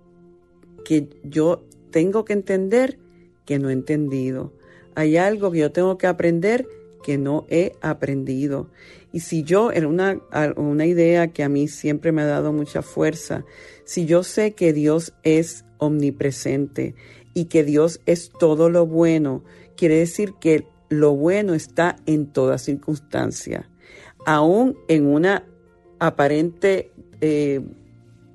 que 0.83 1.07
yo 1.23 1.63
tengo 1.91 2.25
que 2.25 2.33
entender 2.33 2.99
que 3.45 3.59
no 3.59 3.69
he 3.69 3.73
entendido. 3.73 4.53
Hay 4.95 5.17
algo 5.17 5.51
que 5.51 5.59
yo 5.59 5.71
tengo 5.71 5.97
que 5.97 6.07
aprender 6.07 6.67
que 7.03 7.17
no 7.17 7.45
he 7.49 7.73
aprendido. 7.81 8.69
Y 9.11 9.19
si 9.19 9.43
yo, 9.43 9.71
en 9.71 9.85
una, 9.85 10.19
una 10.55 10.85
idea 10.85 11.27
que 11.27 11.43
a 11.43 11.49
mí 11.49 11.67
siempre 11.67 12.11
me 12.11 12.23
ha 12.23 12.25
dado 12.25 12.51
mucha 12.51 12.81
fuerza, 12.81 13.45
si 13.85 14.05
yo 14.05 14.23
sé 14.23 14.53
que 14.53 14.73
Dios 14.73 15.13
es 15.21 15.65
omnipresente 15.77 16.95
y 17.33 17.45
que 17.45 17.63
Dios 17.63 18.01
es 18.05 18.31
todo 18.39 18.69
lo 18.69 18.87
bueno, 18.87 19.43
quiere 19.75 19.97
decir 19.97 20.33
que 20.39 20.65
lo 20.89 21.13
bueno 21.15 21.53
está 21.53 21.97
en 22.05 22.27
toda 22.27 22.57
circunstancia, 22.57 23.69
aún 24.25 24.77
en 24.87 25.05
una 25.05 25.45
aparente 25.99 26.91
eh, 27.21 27.61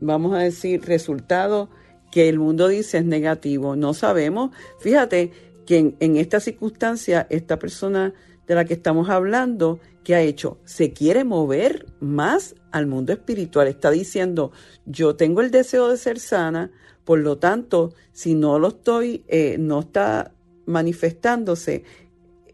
vamos 0.01 0.35
a 0.35 0.39
decir, 0.39 0.83
resultado 0.85 1.69
que 2.11 2.29
el 2.29 2.39
mundo 2.39 2.69
dice 2.69 2.99
es 2.99 3.05
negativo. 3.05 3.77
No 3.77 3.95
sabemos. 3.95 4.51
Fíjate 4.81 5.33
que 5.67 5.95
en, 5.99 6.17
esta 6.17 6.41
circunstancia, 6.41 7.27
esta 7.31 7.59
persona 7.59 8.15
de 8.47 8.55
la 8.55 8.65
que 8.65 8.75
estamos 8.75 9.11
hablando, 9.11 9.81
¿qué 10.05 10.15
ha 10.15 10.23
hecho? 10.23 10.59
Se 10.65 10.93
quiere 10.93 11.25
mover 11.25 11.87
más 12.01 12.55
al 12.71 12.87
mundo 12.87 13.13
espiritual. 13.13 13.69
Está 13.69 13.91
diciendo, 13.91 14.53
yo 14.87 15.17
tengo 15.17 15.43
el 15.43 15.51
deseo 15.51 15.89
de 15.89 15.99
ser 15.99 16.19
sana, 16.19 16.71
por 17.05 17.19
lo 17.19 17.39
tanto, 17.39 17.93
si 18.13 18.35
no 18.35 18.59
lo 18.59 18.69
estoy, 18.69 19.25
eh, 19.29 19.57
no 19.59 19.81
está 19.81 20.33
manifestándose, 20.67 21.85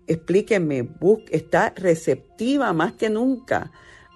explíquenme, 0.07 0.88
está 1.30 1.72
receptiva 1.76 2.72
más 2.72 2.92
que 2.92 3.11
nunca 3.11 3.72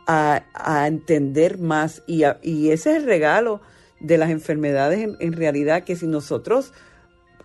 a, 0.08 0.86
entender 0.86 1.58
más 1.58 2.02
y, 2.06 2.22
y, 2.42 2.70
ese 2.70 2.90
es 2.92 2.96
el 2.96 3.04
regalo 3.04 3.60
de 4.00 4.16
las 4.16 4.30
enfermedades 4.30 5.06
en, 5.20 5.32
realidad 5.34 5.84
que 5.84 5.96
si 5.96 6.06
nosotros 6.06 6.72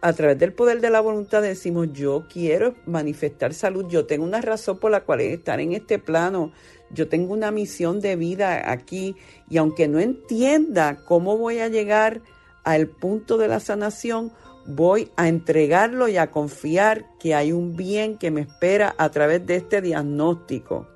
a 0.01 0.13
través 0.13 0.39
del 0.39 0.53
poder 0.53 0.79
de 0.79 0.89
la 0.89 1.01
voluntad 1.01 1.41
decimos 1.41 1.89
yo 1.91 2.25
quiero 2.31 2.75
manifestar 2.85 3.53
salud, 3.53 3.85
yo 3.89 4.05
tengo 4.05 4.23
una 4.23 4.39
razón 4.39 4.77
por 4.79 4.91
la 4.91 5.01
cual 5.01 5.21
estar 5.21 5.59
en 5.59 5.73
este 5.73 5.99
plano, 5.99 6.53
yo 6.89 7.09
tengo 7.09 7.33
una 7.33 7.51
misión 7.51 7.99
de 7.99 8.15
vida 8.15 8.71
aquí 8.71 9.15
y 9.49 9.57
aunque 9.57 9.89
no 9.89 9.99
entienda 9.99 11.03
cómo 11.05 11.37
voy 11.37 11.59
a 11.59 11.67
llegar 11.67 12.21
al 12.63 12.87
punto 12.87 13.37
de 13.37 13.49
la 13.49 13.59
sanación, 13.59 14.31
voy 14.65 15.11
a 15.17 15.27
entregarlo 15.27 16.07
y 16.07 16.15
a 16.15 16.31
confiar 16.31 17.05
que 17.19 17.35
hay 17.35 17.51
un 17.51 17.75
bien 17.75 18.17
que 18.17 18.31
me 18.31 18.41
espera 18.41 18.95
a 18.97 19.09
través 19.09 19.45
de 19.45 19.57
este 19.57 19.81
diagnóstico. 19.81 20.87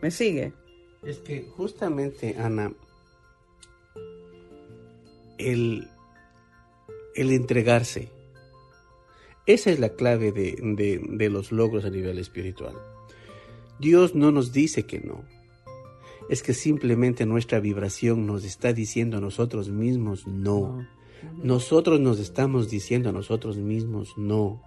¿Me 0.00 0.10
sigue? 0.10 0.54
Es 1.02 1.18
que 1.18 1.42
justamente, 1.56 2.36
Ana, 2.38 2.72
el, 5.38 5.88
el 7.14 7.32
entregarse, 7.32 8.10
esa 9.46 9.70
es 9.70 9.80
la 9.80 9.90
clave 9.90 10.30
de, 10.32 10.56
de, 11.08 11.30
los 11.30 11.52
logros 11.52 11.84
a 11.84 11.90
nivel 11.90 12.18
espiritual. 12.18 12.74
Dios 13.78 14.14
no 14.14 14.30
nos 14.30 14.52
dice 14.52 14.84
que 14.84 15.00
no. 15.00 15.24
Es 16.28 16.42
que 16.42 16.52
simplemente 16.52 17.24
nuestra 17.26 17.58
vibración 17.60 18.26
nos 18.26 18.44
está 18.44 18.72
diciendo 18.72 19.16
a 19.16 19.20
nosotros 19.20 19.70
mismos 19.70 20.26
no. 20.26 20.86
Nosotros 21.42 21.98
nos 21.98 22.20
estamos 22.20 22.70
diciendo 22.70 23.08
a 23.08 23.12
nosotros 23.12 23.56
mismos 23.56 24.14
no 24.16 24.62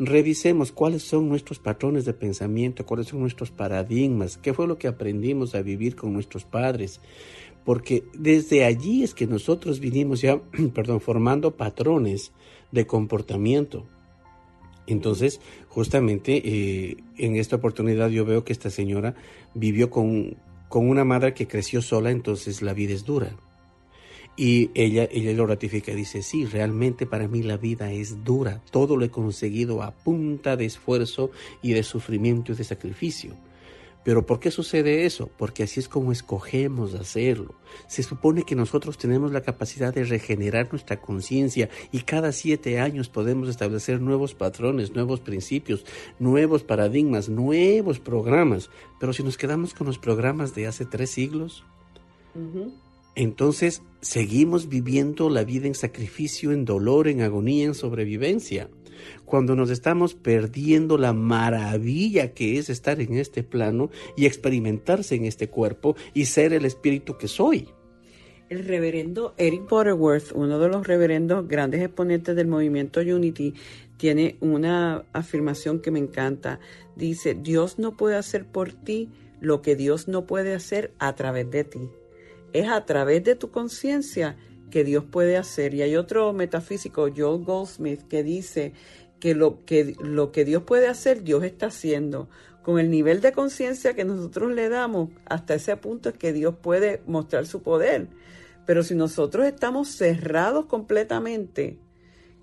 revisemos 0.00 0.72
cuáles 0.72 1.02
son 1.02 1.28
nuestros 1.28 1.58
patrones 1.58 2.06
de 2.06 2.14
pensamiento, 2.14 2.86
cuáles 2.86 3.08
son 3.08 3.20
nuestros 3.20 3.50
paradigmas, 3.50 4.38
qué 4.38 4.54
fue 4.54 4.66
lo 4.66 4.78
que 4.78 4.88
aprendimos 4.88 5.54
a 5.54 5.60
vivir 5.60 5.94
con 5.94 6.14
nuestros 6.14 6.44
padres, 6.44 7.00
porque 7.66 8.04
desde 8.14 8.64
allí 8.64 9.02
es 9.04 9.12
que 9.12 9.26
nosotros 9.26 9.78
vinimos 9.78 10.22
ya, 10.22 10.40
perdón, 10.74 11.02
formando 11.02 11.56
patrones 11.56 12.32
de 12.72 12.86
comportamiento. 12.86 13.84
Entonces, 14.86 15.40
justamente 15.68 16.42
eh, 16.44 16.96
en 17.18 17.36
esta 17.36 17.56
oportunidad 17.56 18.08
yo 18.08 18.24
veo 18.24 18.42
que 18.42 18.54
esta 18.54 18.70
señora 18.70 19.14
vivió 19.54 19.90
con, 19.90 20.38
con 20.70 20.88
una 20.88 21.04
madre 21.04 21.34
que 21.34 21.46
creció 21.46 21.82
sola, 21.82 22.10
entonces 22.10 22.62
la 22.62 22.72
vida 22.72 22.94
es 22.94 23.04
dura. 23.04 23.36
Y 24.36 24.70
ella, 24.74 25.08
ella 25.10 25.32
lo 25.32 25.46
ratifica, 25.46 25.92
dice, 25.92 26.22
sí, 26.22 26.46
realmente 26.46 27.04
para 27.04 27.28
mí 27.28 27.42
la 27.42 27.56
vida 27.56 27.92
es 27.92 28.24
dura, 28.24 28.62
todo 28.70 28.96
lo 28.96 29.04
he 29.04 29.10
conseguido 29.10 29.82
a 29.82 29.90
punta 29.90 30.56
de 30.56 30.64
esfuerzo 30.64 31.30
y 31.62 31.72
de 31.72 31.82
sufrimiento 31.82 32.52
y 32.52 32.54
de 32.54 32.64
sacrificio. 32.64 33.34
Pero 34.02 34.24
¿por 34.24 34.40
qué 34.40 34.50
sucede 34.50 35.04
eso? 35.04 35.28
Porque 35.36 35.62
así 35.62 35.78
es 35.78 35.88
como 35.88 36.10
escogemos 36.10 36.94
hacerlo. 36.94 37.54
Se 37.86 38.02
supone 38.02 38.44
que 38.44 38.56
nosotros 38.56 38.96
tenemos 38.96 39.30
la 39.30 39.42
capacidad 39.42 39.92
de 39.92 40.04
regenerar 40.04 40.68
nuestra 40.70 41.00
conciencia 41.00 41.68
y 41.92 42.00
cada 42.00 42.32
siete 42.32 42.80
años 42.80 43.10
podemos 43.10 43.50
establecer 43.50 44.00
nuevos 44.00 44.34
patrones, 44.34 44.94
nuevos 44.94 45.20
principios, 45.20 45.84
nuevos 46.18 46.62
paradigmas, 46.62 47.28
nuevos 47.28 48.00
programas. 48.00 48.70
Pero 48.98 49.12
si 49.12 49.22
nos 49.22 49.36
quedamos 49.36 49.74
con 49.74 49.86
los 49.86 49.98
programas 49.98 50.54
de 50.54 50.66
hace 50.66 50.86
tres 50.86 51.10
siglos, 51.10 51.64
entonces 53.22 53.82
seguimos 54.00 54.70
viviendo 54.70 55.28
la 55.28 55.44
vida 55.44 55.66
en 55.66 55.74
sacrificio, 55.74 56.52
en 56.52 56.64
dolor, 56.64 57.06
en 57.06 57.20
agonía, 57.20 57.66
en 57.66 57.74
sobrevivencia, 57.74 58.70
cuando 59.26 59.54
nos 59.54 59.68
estamos 59.68 60.14
perdiendo 60.14 60.96
la 60.96 61.12
maravilla 61.12 62.32
que 62.32 62.56
es 62.56 62.70
estar 62.70 62.98
en 62.98 63.18
este 63.18 63.42
plano 63.42 63.90
y 64.16 64.24
experimentarse 64.24 65.16
en 65.16 65.26
este 65.26 65.50
cuerpo 65.50 65.96
y 66.14 66.24
ser 66.24 66.54
el 66.54 66.64
espíritu 66.64 67.18
que 67.18 67.28
soy. 67.28 67.68
El 68.48 68.64
reverendo 68.64 69.34
Eric 69.36 69.68
Butterworth, 69.68 70.32
uno 70.34 70.58
de 70.58 70.68
los 70.68 70.86
reverendos 70.86 71.46
grandes 71.46 71.82
exponentes 71.82 72.34
del 72.34 72.48
movimiento 72.48 73.00
Unity, 73.00 73.52
tiene 73.98 74.38
una 74.40 75.04
afirmación 75.12 75.80
que 75.80 75.90
me 75.90 75.98
encanta. 75.98 76.58
Dice, 76.96 77.34
Dios 77.34 77.78
no 77.78 77.98
puede 77.98 78.16
hacer 78.16 78.46
por 78.46 78.72
ti 78.72 79.10
lo 79.42 79.60
que 79.60 79.76
Dios 79.76 80.08
no 80.08 80.26
puede 80.26 80.54
hacer 80.54 80.94
a 80.98 81.14
través 81.14 81.50
de 81.50 81.64
ti 81.64 81.90
es 82.52 82.68
a 82.68 82.84
través 82.84 83.24
de 83.24 83.34
tu 83.34 83.50
conciencia 83.50 84.36
que 84.70 84.84
Dios 84.84 85.04
puede 85.04 85.36
hacer. 85.36 85.74
Y 85.74 85.82
hay 85.82 85.96
otro 85.96 86.32
metafísico, 86.32 87.08
Joel 87.14 87.44
Goldsmith, 87.44 88.02
que 88.08 88.22
dice 88.22 88.72
que 89.18 89.34
lo, 89.34 89.64
que 89.64 89.94
lo 90.02 90.32
que 90.32 90.44
Dios 90.44 90.62
puede 90.62 90.88
hacer, 90.88 91.22
Dios 91.22 91.44
está 91.44 91.66
haciendo. 91.66 92.28
Con 92.62 92.78
el 92.78 92.90
nivel 92.90 93.20
de 93.20 93.32
conciencia 93.32 93.94
que 93.94 94.04
nosotros 94.04 94.52
le 94.52 94.68
damos, 94.68 95.10
hasta 95.26 95.54
ese 95.54 95.76
punto 95.76 96.10
es 96.10 96.16
que 96.16 96.32
Dios 96.32 96.54
puede 96.60 97.02
mostrar 97.06 97.46
su 97.46 97.62
poder. 97.62 98.08
Pero 98.66 98.82
si 98.82 98.94
nosotros 98.94 99.46
estamos 99.46 99.88
cerrados 99.88 100.66
completamente, 100.66 101.78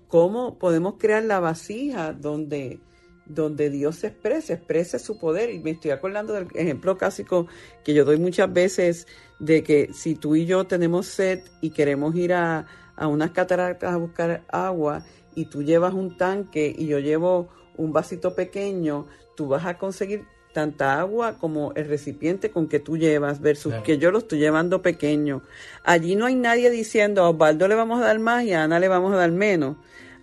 ¿cómo 0.08 0.58
podemos 0.58 0.94
crear 0.98 1.24
la 1.24 1.40
vasija 1.40 2.12
donde, 2.12 2.80
donde 3.28 3.70
Dios 3.70 3.96
se 3.96 4.08
exprese, 4.08 4.54
exprese 4.54 4.98
su 4.98 5.18
poder? 5.18 5.50
Y 5.50 5.60
me 5.60 5.70
estoy 5.70 5.90
acordando 5.90 6.32
del 6.32 6.48
ejemplo 6.54 6.96
clásico 6.96 7.46
que 7.84 7.94
yo 7.94 8.04
doy 8.04 8.18
muchas 8.18 8.52
veces 8.52 9.06
de 9.38 9.62
que 9.62 9.90
si 9.92 10.14
tú 10.14 10.34
y 10.34 10.46
yo 10.46 10.66
tenemos 10.66 11.06
sed 11.06 11.40
y 11.60 11.70
queremos 11.70 12.14
ir 12.16 12.32
a, 12.32 12.66
a 12.96 13.06
unas 13.06 13.30
cataratas 13.30 13.92
a 13.92 13.96
buscar 13.96 14.44
agua 14.48 15.04
y 15.34 15.46
tú 15.46 15.62
llevas 15.62 15.94
un 15.94 16.16
tanque 16.16 16.74
y 16.76 16.86
yo 16.86 16.98
llevo 16.98 17.48
un 17.76 17.92
vasito 17.92 18.34
pequeño, 18.34 19.06
tú 19.36 19.46
vas 19.48 19.64
a 19.66 19.78
conseguir 19.78 20.24
tanta 20.52 20.98
agua 20.98 21.38
como 21.38 21.72
el 21.74 21.86
recipiente 21.86 22.50
con 22.50 22.68
que 22.68 22.80
tú 22.80 22.96
llevas 22.96 23.40
versus 23.40 23.74
que 23.84 23.98
yo 23.98 24.10
lo 24.10 24.18
estoy 24.18 24.40
llevando 24.40 24.82
pequeño. 24.82 25.42
Allí 25.84 26.16
no 26.16 26.26
hay 26.26 26.34
nadie 26.34 26.70
diciendo 26.70 27.22
a 27.22 27.30
Osvaldo 27.30 27.68
le 27.68 27.76
vamos 27.76 28.00
a 28.00 28.06
dar 28.06 28.18
más 28.18 28.44
y 28.44 28.52
a 28.52 28.64
Ana 28.64 28.80
le 28.80 28.88
vamos 28.88 29.12
a 29.12 29.16
dar 29.16 29.30
menos. 29.30 29.76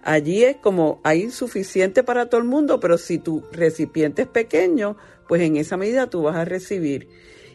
Allí 0.05 0.43
es 0.43 0.57
como 0.57 1.01
hay 1.03 1.31
suficiente 1.31 2.03
para 2.03 2.29
todo 2.29 2.39
el 2.39 2.47
mundo, 2.47 2.79
pero 2.79 2.99
si 2.99 3.17
tu 3.17 3.43
recipiente 3.51 4.21
es 4.21 4.27
pequeño, 4.27 4.97
pues 5.27 5.41
en 5.41 5.57
esa 5.57 5.77
medida 5.77 6.11
tú 6.11 6.21
vas 6.21 6.35
a 6.35 6.45
recibir. 6.45 7.09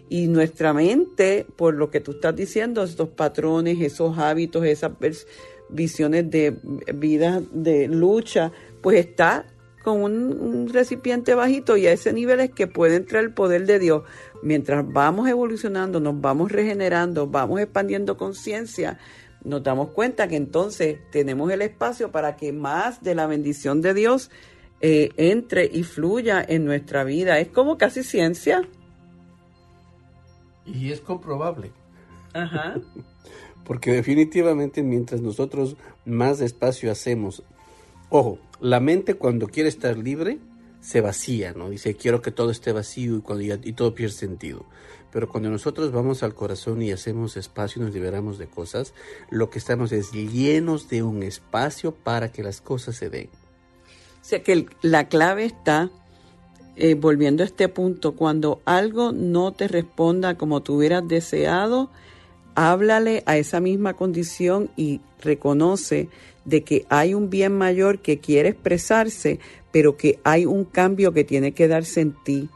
Y 0.08 0.26
nuestra 0.26 0.72
mente, 0.72 1.46
por 1.54 1.74
lo 1.74 1.92
que 1.92 2.00
tú 2.00 2.10
estás 2.10 2.34
diciendo, 2.34 2.82
estos 2.82 3.10
patrones, 3.10 3.80
esos 3.80 4.18
hábitos, 4.18 4.64
esas 4.64 4.90
visiones 5.68 6.28
de 6.28 6.56
vida, 6.92 7.40
de 7.52 7.86
lucha, 7.86 8.50
pues 8.82 8.98
está 8.98 9.46
con 9.84 10.02
un, 10.02 10.68
recipiente 10.70 11.34
bajito 11.36 11.76
y 11.76 11.86
a 11.86 11.92
ese 11.92 12.12
nivel 12.12 12.40
es 12.40 12.50
que 12.50 12.66
puede 12.66 12.96
entrar 12.96 13.22
el 13.22 13.32
poder 13.32 13.64
de 13.64 13.78
Dios. 13.78 14.02
Mientras 14.42 14.84
vamos 14.92 15.28
evolucionando, 15.28 16.00
nos 16.00 16.20
vamos 16.20 16.50
regenerando, 16.50 17.28
vamos 17.28 17.60
expandiendo 17.60 18.16
conciencia, 18.16 18.98
nos 19.44 19.62
damos 19.62 19.90
cuenta 19.90 20.28
que 20.28 20.36
entonces 20.36 20.98
tenemos 21.10 21.50
el 21.50 21.62
espacio 21.62 22.10
para 22.10 22.36
que 22.36 22.52
más 22.52 23.02
de 23.02 23.14
la 23.14 23.26
bendición 23.26 23.80
de 23.80 23.94
Dios 23.94 24.30
eh, 24.80 25.10
entre 25.16 25.66
y 25.66 25.82
fluya 25.82 26.44
en 26.46 26.64
nuestra 26.64 27.04
vida. 27.04 27.38
Es 27.38 27.48
como 27.48 27.78
casi 27.78 28.02
ciencia. 28.02 28.68
Y 30.64 30.90
es 30.90 31.00
comprobable. 31.00 31.72
Ajá. 32.32 32.80
Porque 33.64 33.92
definitivamente 33.92 34.82
mientras 34.82 35.20
nosotros 35.20 35.76
más 36.04 36.40
espacio 36.40 36.90
hacemos, 36.90 37.44
ojo, 38.08 38.38
la 38.60 38.80
mente 38.80 39.14
cuando 39.14 39.46
quiere 39.46 39.68
estar 39.68 39.96
libre 39.96 40.38
se 40.80 41.00
vacía, 41.00 41.52
¿no? 41.52 41.68
Dice, 41.68 41.94
quiero 41.94 42.22
que 42.22 42.30
todo 42.30 42.50
esté 42.50 42.72
vacío 42.72 43.16
y, 43.16 43.20
cuando 43.20 43.44
y 43.44 43.72
todo 43.74 43.94
pierde 43.94 44.14
sentido. 44.14 44.66
Pero 45.12 45.28
cuando 45.28 45.50
nosotros 45.50 45.92
vamos 45.92 46.22
al 46.22 46.34
corazón 46.34 46.82
y 46.82 46.92
hacemos 46.92 47.36
espacio 47.36 47.82
y 47.82 47.84
nos 47.84 47.94
liberamos 47.94 48.38
de 48.38 48.46
cosas, 48.46 48.94
lo 49.30 49.50
que 49.50 49.58
estamos 49.58 49.92
es 49.92 50.12
llenos 50.12 50.88
de 50.88 51.02
un 51.02 51.22
espacio 51.22 51.92
para 51.92 52.30
que 52.30 52.42
las 52.42 52.60
cosas 52.60 52.96
se 52.96 53.10
den. 53.10 53.28
O 54.20 54.24
sea 54.24 54.42
que 54.42 54.66
la 54.82 55.08
clave 55.08 55.44
está 55.44 55.90
eh, 56.76 56.94
volviendo 56.94 57.42
a 57.42 57.46
este 57.46 57.68
punto, 57.68 58.12
cuando 58.12 58.62
algo 58.64 59.12
no 59.12 59.52
te 59.52 59.68
responda 59.68 60.36
como 60.36 60.62
tú 60.62 60.76
hubieras 60.76 61.06
deseado, 61.06 61.90
háblale 62.54 63.22
a 63.26 63.36
esa 63.36 63.60
misma 63.60 63.94
condición 63.94 64.70
y 64.76 65.00
reconoce 65.20 66.08
de 66.44 66.62
que 66.62 66.86
hay 66.88 67.14
un 67.14 67.28
bien 67.28 67.56
mayor 67.56 67.98
que 67.98 68.18
quiere 68.18 68.50
expresarse, 68.50 69.40
pero 69.72 69.96
que 69.96 70.20
hay 70.24 70.46
un 70.46 70.64
cambio 70.64 71.12
que 71.12 71.24
tiene 71.24 71.52
que 71.52 71.68
darse 71.68 72.00
en 72.00 72.14
ti. 72.24 72.48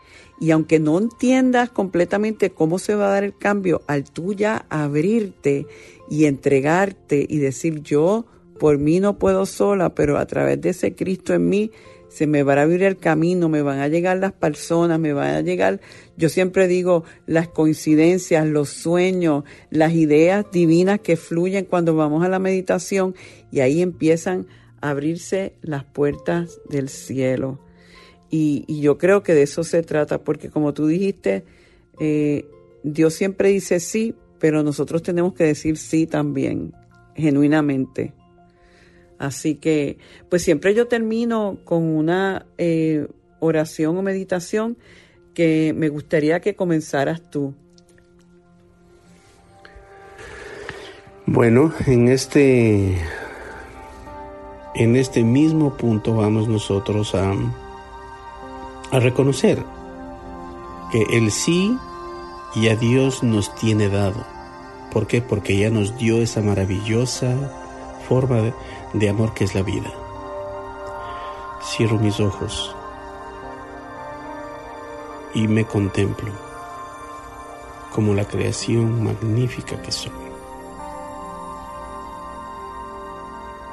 Y 0.44 0.50
aunque 0.50 0.78
no 0.78 0.98
entiendas 0.98 1.70
completamente 1.70 2.50
cómo 2.50 2.78
se 2.78 2.94
va 2.94 3.07
a 3.07 3.12
dar 3.12 3.24
el 3.24 3.35
cambio, 3.35 3.80
al 3.87 4.04
tú 4.04 4.35
ya 4.35 4.66
abrirte 4.68 5.66
y 6.11 6.26
entregarte 6.26 7.24
y 7.26 7.38
decir 7.38 7.80
yo 7.80 8.26
por 8.59 8.76
mí 8.76 9.00
no 9.00 9.18
puedo 9.18 9.46
sola, 9.46 9.94
pero 9.94 10.18
a 10.18 10.26
través 10.26 10.61
de 10.61 10.68
ese 10.68 10.94
Cristo 10.94 11.33
en 11.33 11.48
mí 11.48 11.70
se 12.11 12.26
me 12.26 12.42
va 12.42 12.52
a 12.52 12.61
abrir 12.61 12.83
el 12.83 12.98
camino, 12.98 13.48
me 13.48 13.62
van 13.62 13.78
a 13.78 13.88
llegar 13.88 14.18
las 14.18 14.35
personas, 14.35 15.00
me 15.00 15.14
van 15.14 15.35
a 15.35 15.40
llegar, 15.40 15.80
yo 16.18 16.28
siempre 16.28 16.68
digo, 16.68 17.04
las 17.24 17.48
coincidencias, 17.48 18.46
los 18.46 18.68
sueños, 18.68 19.44
las 19.70 19.94
ideas 19.94 20.44
divinas 20.52 21.00
que 21.00 21.16
fluyen 21.16 21.64
cuando 21.64 21.96
vamos 21.96 22.22
a 22.22 22.28
la 22.28 22.38
meditación 22.38 23.14
y 23.50 23.61
ahí 23.61 23.80
empiezan 23.80 24.46
a 24.83 24.90
abrirse 24.90 25.54
las 25.62 25.85
puertas 25.85 26.61
del 26.68 26.90
cielo. 26.90 27.63
Y, 28.36 28.80
yo 28.80 28.98
creo 28.98 29.22
que 29.22 29.32
de 29.32 29.42
eso 29.42 29.62
se 29.62 29.84
trata, 29.84 30.18
porque 30.24 30.50
como 30.50 30.74
tú 30.74 30.88
dijiste, 30.88 31.44
eh, 32.00 32.44
Dios 32.82 33.14
siempre 33.14 33.50
dice 33.50 33.78
sí, 33.78 34.16
pero 34.40 34.64
nosotros 34.64 35.04
tenemos 35.04 35.34
que 35.34 35.44
decir 35.44 35.76
sí 35.76 36.08
también, 36.08 36.72
genuinamente. 37.14 38.12
Así 39.18 39.54
que, 39.54 39.98
pues 40.30 40.42
siempre 40.42 40.74
yo 40.74 40.88
termino 40.88 41.58
con 41.62 41.84
una 41.84 42.44
eh, 42.58 43.06
oración 43.38 43.96
o 43.98 44.02
meditación 44.02 44.78
que 45.32 45.72
me 45.72 45.88
gustaría 45.88 46.40
que 46.40 46.56
comenzaras 46.56 47.30
tú. 47.30 47.54
Bueno, 51.24 51.72
en 51.86 52.08
este 52.08 52.98
en 54.74 54.96
este 54.96 55.22
mismo 55.22 55.76
punto 55.76 56.16
vamos 56.16 56.48
nosotros 56.48 57.14
a, 57.14 57.32
a 58.90 59.00
reconocer 59.00 59.64
que 60.92 61.02
el 61.16 61.30
sí 61.30 61.76
y 62.54 62.68
a 62.68 62.76
Dios 62.76 63.22
nos 63.22 63.54
tiene 63.54 63.88
dado. 63.88 64.24
¿Por 64.92 65.06
qué? 65.06 65.20
Porque 65.20 65.56
ya 65.56 65.70
nos 65.70 65.96
dio 65.98 66.22
esa 66.22 66.40
maravillosa 66.40 67.34
forma 68.08 68.36
de, 68.36 68.54
de 68.92 69.08
amor 69.08 69.34
que 69.34 69.44
es 69.44 69.54
la 69.54 69.62
vida. 69.62 69.90
Cierro 71.62 71.98
mis 71.98 72.20
ojos 72.20 72.74
y 75.34 75.48
me 75.48 75.64
contemplo 75.64 76.30
como 77.92 78.14
la 78.14 78.24
creación 78.24 79.04
magnífica 79.04 79.80
que 79.82 79.92
soy. 79.92 80.12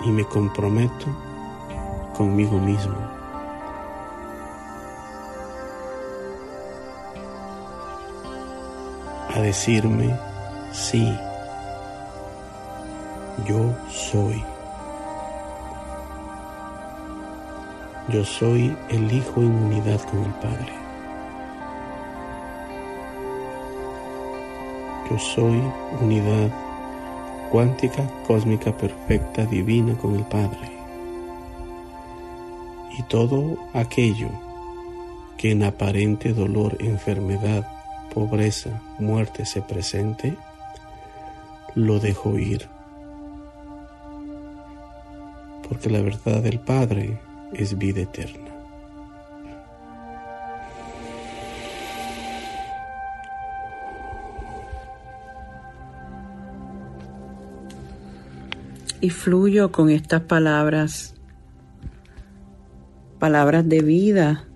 Y 0.04 0.10
me 0.10 0.26
comprometo 0.26 1.06
conmigo 2.15 2.60
mismo. 2.60 3.11
Decirme, 9.42 10.16
sí, 10.72 11.18
yo 13.48 13.76
soy. 13.90 14.44
Yo 18.10 18.24
soy 18.24 18.78
el 18.90 19.12
Hijo 19.12 19.42
en 19.42 19.52
unidad 19.52 20.00
con 20.10 20.24
el 20.24 20.32
Padre. 20.36 20.74
Yo 25.10 25.18
soy 25.18 25.60
unidad 26.00 26.52
cuántica, 27.50 28.08
cósmica, 28.28 28.78
perfecta, 28.78 29.46
divina 29.46 29.96
con 29.96 30.16
el 30.16 30.24
Padre. 30.24 30.72
Y 32.96 33.02
todo 33.04 33.58
aquello 33.74 34.30
que 35.36 35.52
en 35.52 35.64
aparente 35.64 36.32
dolor, 36.32 36.78
enfermedad, 36.80 37.81
pobreza, 38.13 38.82
muerte 39.00 39.45
se 39.45 39.62
presente, 39.62 40.38
lo 41.76 42.00
dejo 42.00 42.38
ir. 42.38 42.67
Porque 45.67 45.89
la 45.89 46.02
verdad 46.02 46.41
del 46.43 46.60
Padre 46.60 47.19
es 47.54 47.78
vida 47.78 48.02
eterna. 48.02 48.50
Y 59.00 59.10
fluyo 59.10 59.71
con 59.71 59.89
estas 59.89 60.21
palabras, 60.21 61.15
palabras 63.17 63.67
de 63.67 63.82
vida 63.82 64.51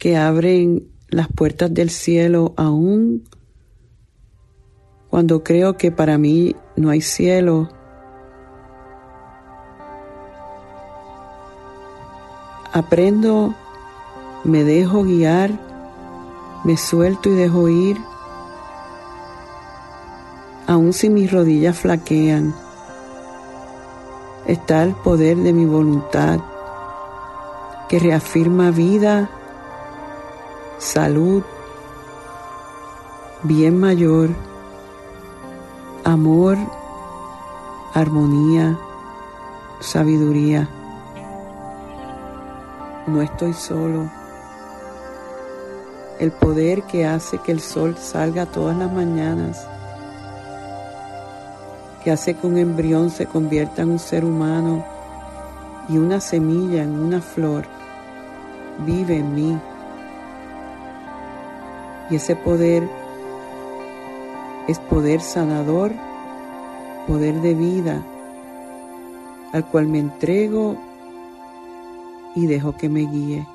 que 0.00 0.16
abren 0.16 0.88
las 1.08 1.28
puertas 1.28 1.72
del 1.72 1.90
cielo 1.90 2.54
aún 2.56 3.22
cuando 5.08 5.44
creo 5.44 5.76
que 5.76 5.92
para 5.92 6.18
mí 6.18 6.56
no 6.74 6.90
hay 6.90 7.00
cielo 7.00 7.68
Aprendo, 12.72 13.52
me 14.44 14.62
dejo 14.62 15.02
guiar, 15.02 15.50
me 16.62 16.76
suelto 16.76 17.28
y 17.28 17.32
dejo 17.32 17.68
ir, 17.68 17.96
aun 20.68 20.92
si 20.92 21.10
mis 21.10 21.32
rodillas 21.32 21.76
flaquean. 21.76 22.54
Está 24.46 24.84
el 24.84 24.94
poder 24.94 25.38
de 25.38 25.52
mi 25.52 25.66
voluntad 25.66 26.38
que 27.88 27.98
reafirma 27.98 28.70
vida, 28.70 29.28
salud, 30.80 31.42
bien 33.44 33.78
mayor 33.78 34.30
amor, 36.04 36.56
armonía, 37.94 38.78
sabiduría. 39.80 40.68
No 43.06 43.20
estoy 43.22 43.52
solo. 43.52 44.10
El 46.18 46.32
poder 46.32 46.82
que 46.84 47.06
hace 47.06 47.38
que 47.38 47.52
el 47.52 47.60
sol 47.60 47.96
salga 47.96 48.46
todas 48.46 48.76
las 48.76 48.92
mañanas, 48.92 49.66
que 52.02 52.10
hace 52.10 52.34
que 52.34 52.46
un 52.46 52.58
embrión 52.58 53.10
se 53.10 53.26
convierta 53.26 53.82
en 53.82 53.90
un 53.90 53.98
ser 53.98 54.24
humano 54.24 54.84
y 55.88 55.98
una 55.98 56.20
semilla 56.20 56.82
en 56.82 56.98
una 56.98 57.20
flor, 57.20 57.64
vive 58.86 59.16
en 59.16 59.34
mí. 59.34 59.58
Y 62.10 62.16
ese 62.16 62.34
poder 62.36 62.88
es 64.66 64.78
poder 64.78 65.20
sanador, 65.20 65.92
poder 67.06 67.40
de 67.40 67.54
vida, 67.54 68.04
al 69.52 69.66
cual 69.66 69.86
me 69.86 69.98
entrego 69.98 70.76
y 72.34 72.46
dejo 72.46 72.76
que 72.76 72.88
me 72.88 73.00
guíe. 73.00 73.46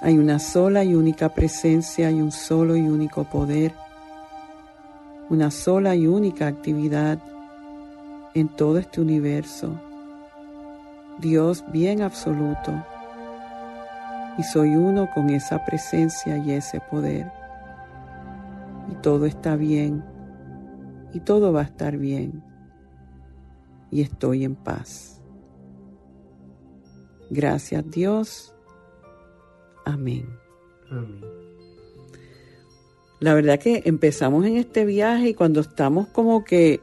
Hay 0.00 0.16
una 0.16 0.38
sola 0.38 0.84
y 0.84 0.94
única 0.94 1.28
presencia 1.28 2.10
y 2.10 2.20
un 2.20 2.30
solo 2.30 2.76
y 2.76 2.82
único 2.82 3.24
poder, 3.24 3.74
una 5.28 5.50
sola 5.50 5.96
y 5.96 6.06
única 6.06 6.46
actividad 6.46 7.18
en 8.34 8.48
todo 8.48 8.78
este 8.78 9.00
universo. 9.00 9.72
Dios 11.18 11.64
bien 11.72 12.02
absoluto. 12.02 12.72
Y 14.38 14.42
soy 14.44 14.76
uno 14.76 15.10
con 15.12 15.30
esa 15.30 15.64
presencia 15.64 16.38
y 16.38 16.52
ese 16.52 16.80
poder. 16.80 17.30
Y 18.90 18.94
todo 19.02 19.26
está 19.26 19.56
bien. 19.56 20.04
Y 21.12 21.20
todo 21.20 21.52
va 21.52 21.60
a 21.60 21.64
estar 21.64 21.96
bien. 21.96 22.42
Y 23.90 24.02
estoy 24.02 24.44
en 24.44 24.54
paz. 24.54 25.20
Gracias 27.30 27.90
Dios. 27.90 28.54
Amén. 29.84 30.28
Amén. 30.90 31.38
La 33.20 33.34
verdad 33.34 33.58
que 33.58 33.82
empezamos 33.84 34.46
en 34.46 34.56
este 34.56 34.84
viaje 34.84 35.30
y 35.30 35.34
cuando 35.34 35.60
estamos 35.60 36.06
como 36.08 36.44
que 36.44 36.80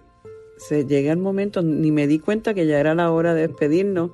se 0.58 0.86
llega 0.86 1.12
el 1.12 1.18
momento, 1.18 1.62
ni 1.62 1.92
me 1.92 2.08
di 2.08 2.20
cuenta 2.20 2.54
que 2.54 2.66
ya 2.68 2.80
era 2.80 2.94
la 2.94 3.12
hora 3.12 3.34
de 3.34 3.48
despedirnos, 3.48 4.12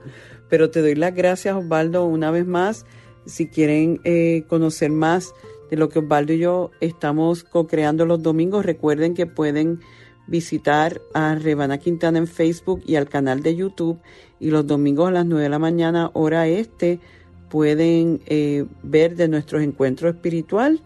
pero 0.49 0.69
te 0.69 0.82
doy 0.82 0.95
las 0.95 1.15
gracias 1.15 1.56
Osvaldo 1.56 2.06
una 2.06 2.30
vez 2.30 2.45
más. 2.45 2.86
Si 3.26 3.48
quieren 3.48 4.02
eh, 4.04 4.44
conocer 4.48 4.92
más 4.92 5.34
de 5.70 5.78
lo 5.78 5.90
que 5.90 6.00
Osvaldo 6.00 6.34
y 6.34 6.40
yo 6.40 6.72
estamos 6.82 7.44
co-creando 7.44 8.06
los 8.06 8.22
domingos, 8.22 8.66
recuerden 8.66 9.14
que 9.14 9.26
pueden 9.26 9.80
visitar 10.28 11.02
a 11.14 11.36
Rebana 11.36 11.78
Quintana 11.78 12.18
en 12.18 12.28
Facebook 12.28 12.82
y 12.86 12.96
al 12.96 13.10
canal 13.10 13.42
de 13.44 13.56
YouTube 13.56 14.00
y 14.40 14.50
los 14.50 14.66
domingos 14.66 15.10
a 15.10 15.12
las 15.12 15.26
9 15.26 15.44
de 15.44 15.50
la 15.50 15.60
mañana 15.60 16.10
hora 16.14 16.48
este 16.48 17.00
pueden 17.50 18.22
eh, 18.28 18.66
ver 18.82 19.16
de 19.16 19.28
nuestros 19.28 19.62
encuentros 19.62 20.16
espiritual 20.16 20.82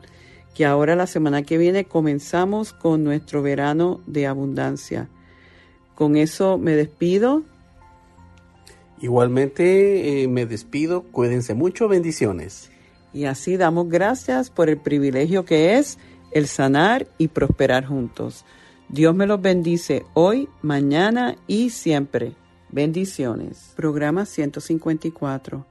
que 0.56 0.65
ahora 0.65 0.95
la 0.95 1.06
semana 1.06 1.43
que 1.43 1.58
viene 1.58 1.86
comenzamos 1.86 2.74
con 2.74 3.04
nuestro 3.04 3.41
verano 3.41 4.02
de 4.08 4.26
abundancia. 4.26 5.10
Con 5.95 6.15
eso 6.15 6.58
me 6.58 6.71
despido. 6.71 7.43
Igualmente 9.01 10.23
eh, 10.23 10.27
me 10.27 10.45
despido, 10.45 11.03
cuídense 11.03 11.53
mucho, 11.53 11.88
bendiciones. 11.88 12.71
Y 13.13 13.25
así 13.25 13.58
damos 13.58 13.89
gracias 13.89 14.49
por 14.49 14.69
el 14.69 14.77
privilegio 14.77 15.45
que 15.45 15.77
es 15.77 15.97
el 16.31 16.47
sanar 16.47 17.08
y 17.17 17.29
prosperar 17.29 17.86
juntos. 17.86 18.45
Dios 18.89 19.15
me 19.15 19.25
los 19.25 19.41
bendice 19.41 20.05
hoy, 20.13 20.49
mañana 20.62 21.36
y 21.47 21.69
siempre. 21.69 22.34
Bendiciones. 22.71 23.73
Programa 23.75 24.25
154. 24.25 25.65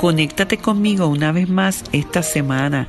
Conéctate 0.00 0.58
conmigo 0.58 1.06
una 1.06 1.32
vez 1.32 1.48
más 1.48 1.84
esta 1.92 2.22
semana 2.22 2.88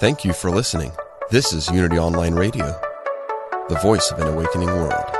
Thank 0.00 0.24
you 0.24 0.32
for 0.32 0.50
listening. 0.50 0.92
This 1.28 1.52
is 1.52 1.68
Unity 1.68 1.98
Online 1.98 2.32
Radio, 2.34 2.64
the 3.68 3.78
voice 3.82 4.10
of 4.10 4.18
an 4.18 4.28
awakening 4.28 4.68
world. 4.68 5.19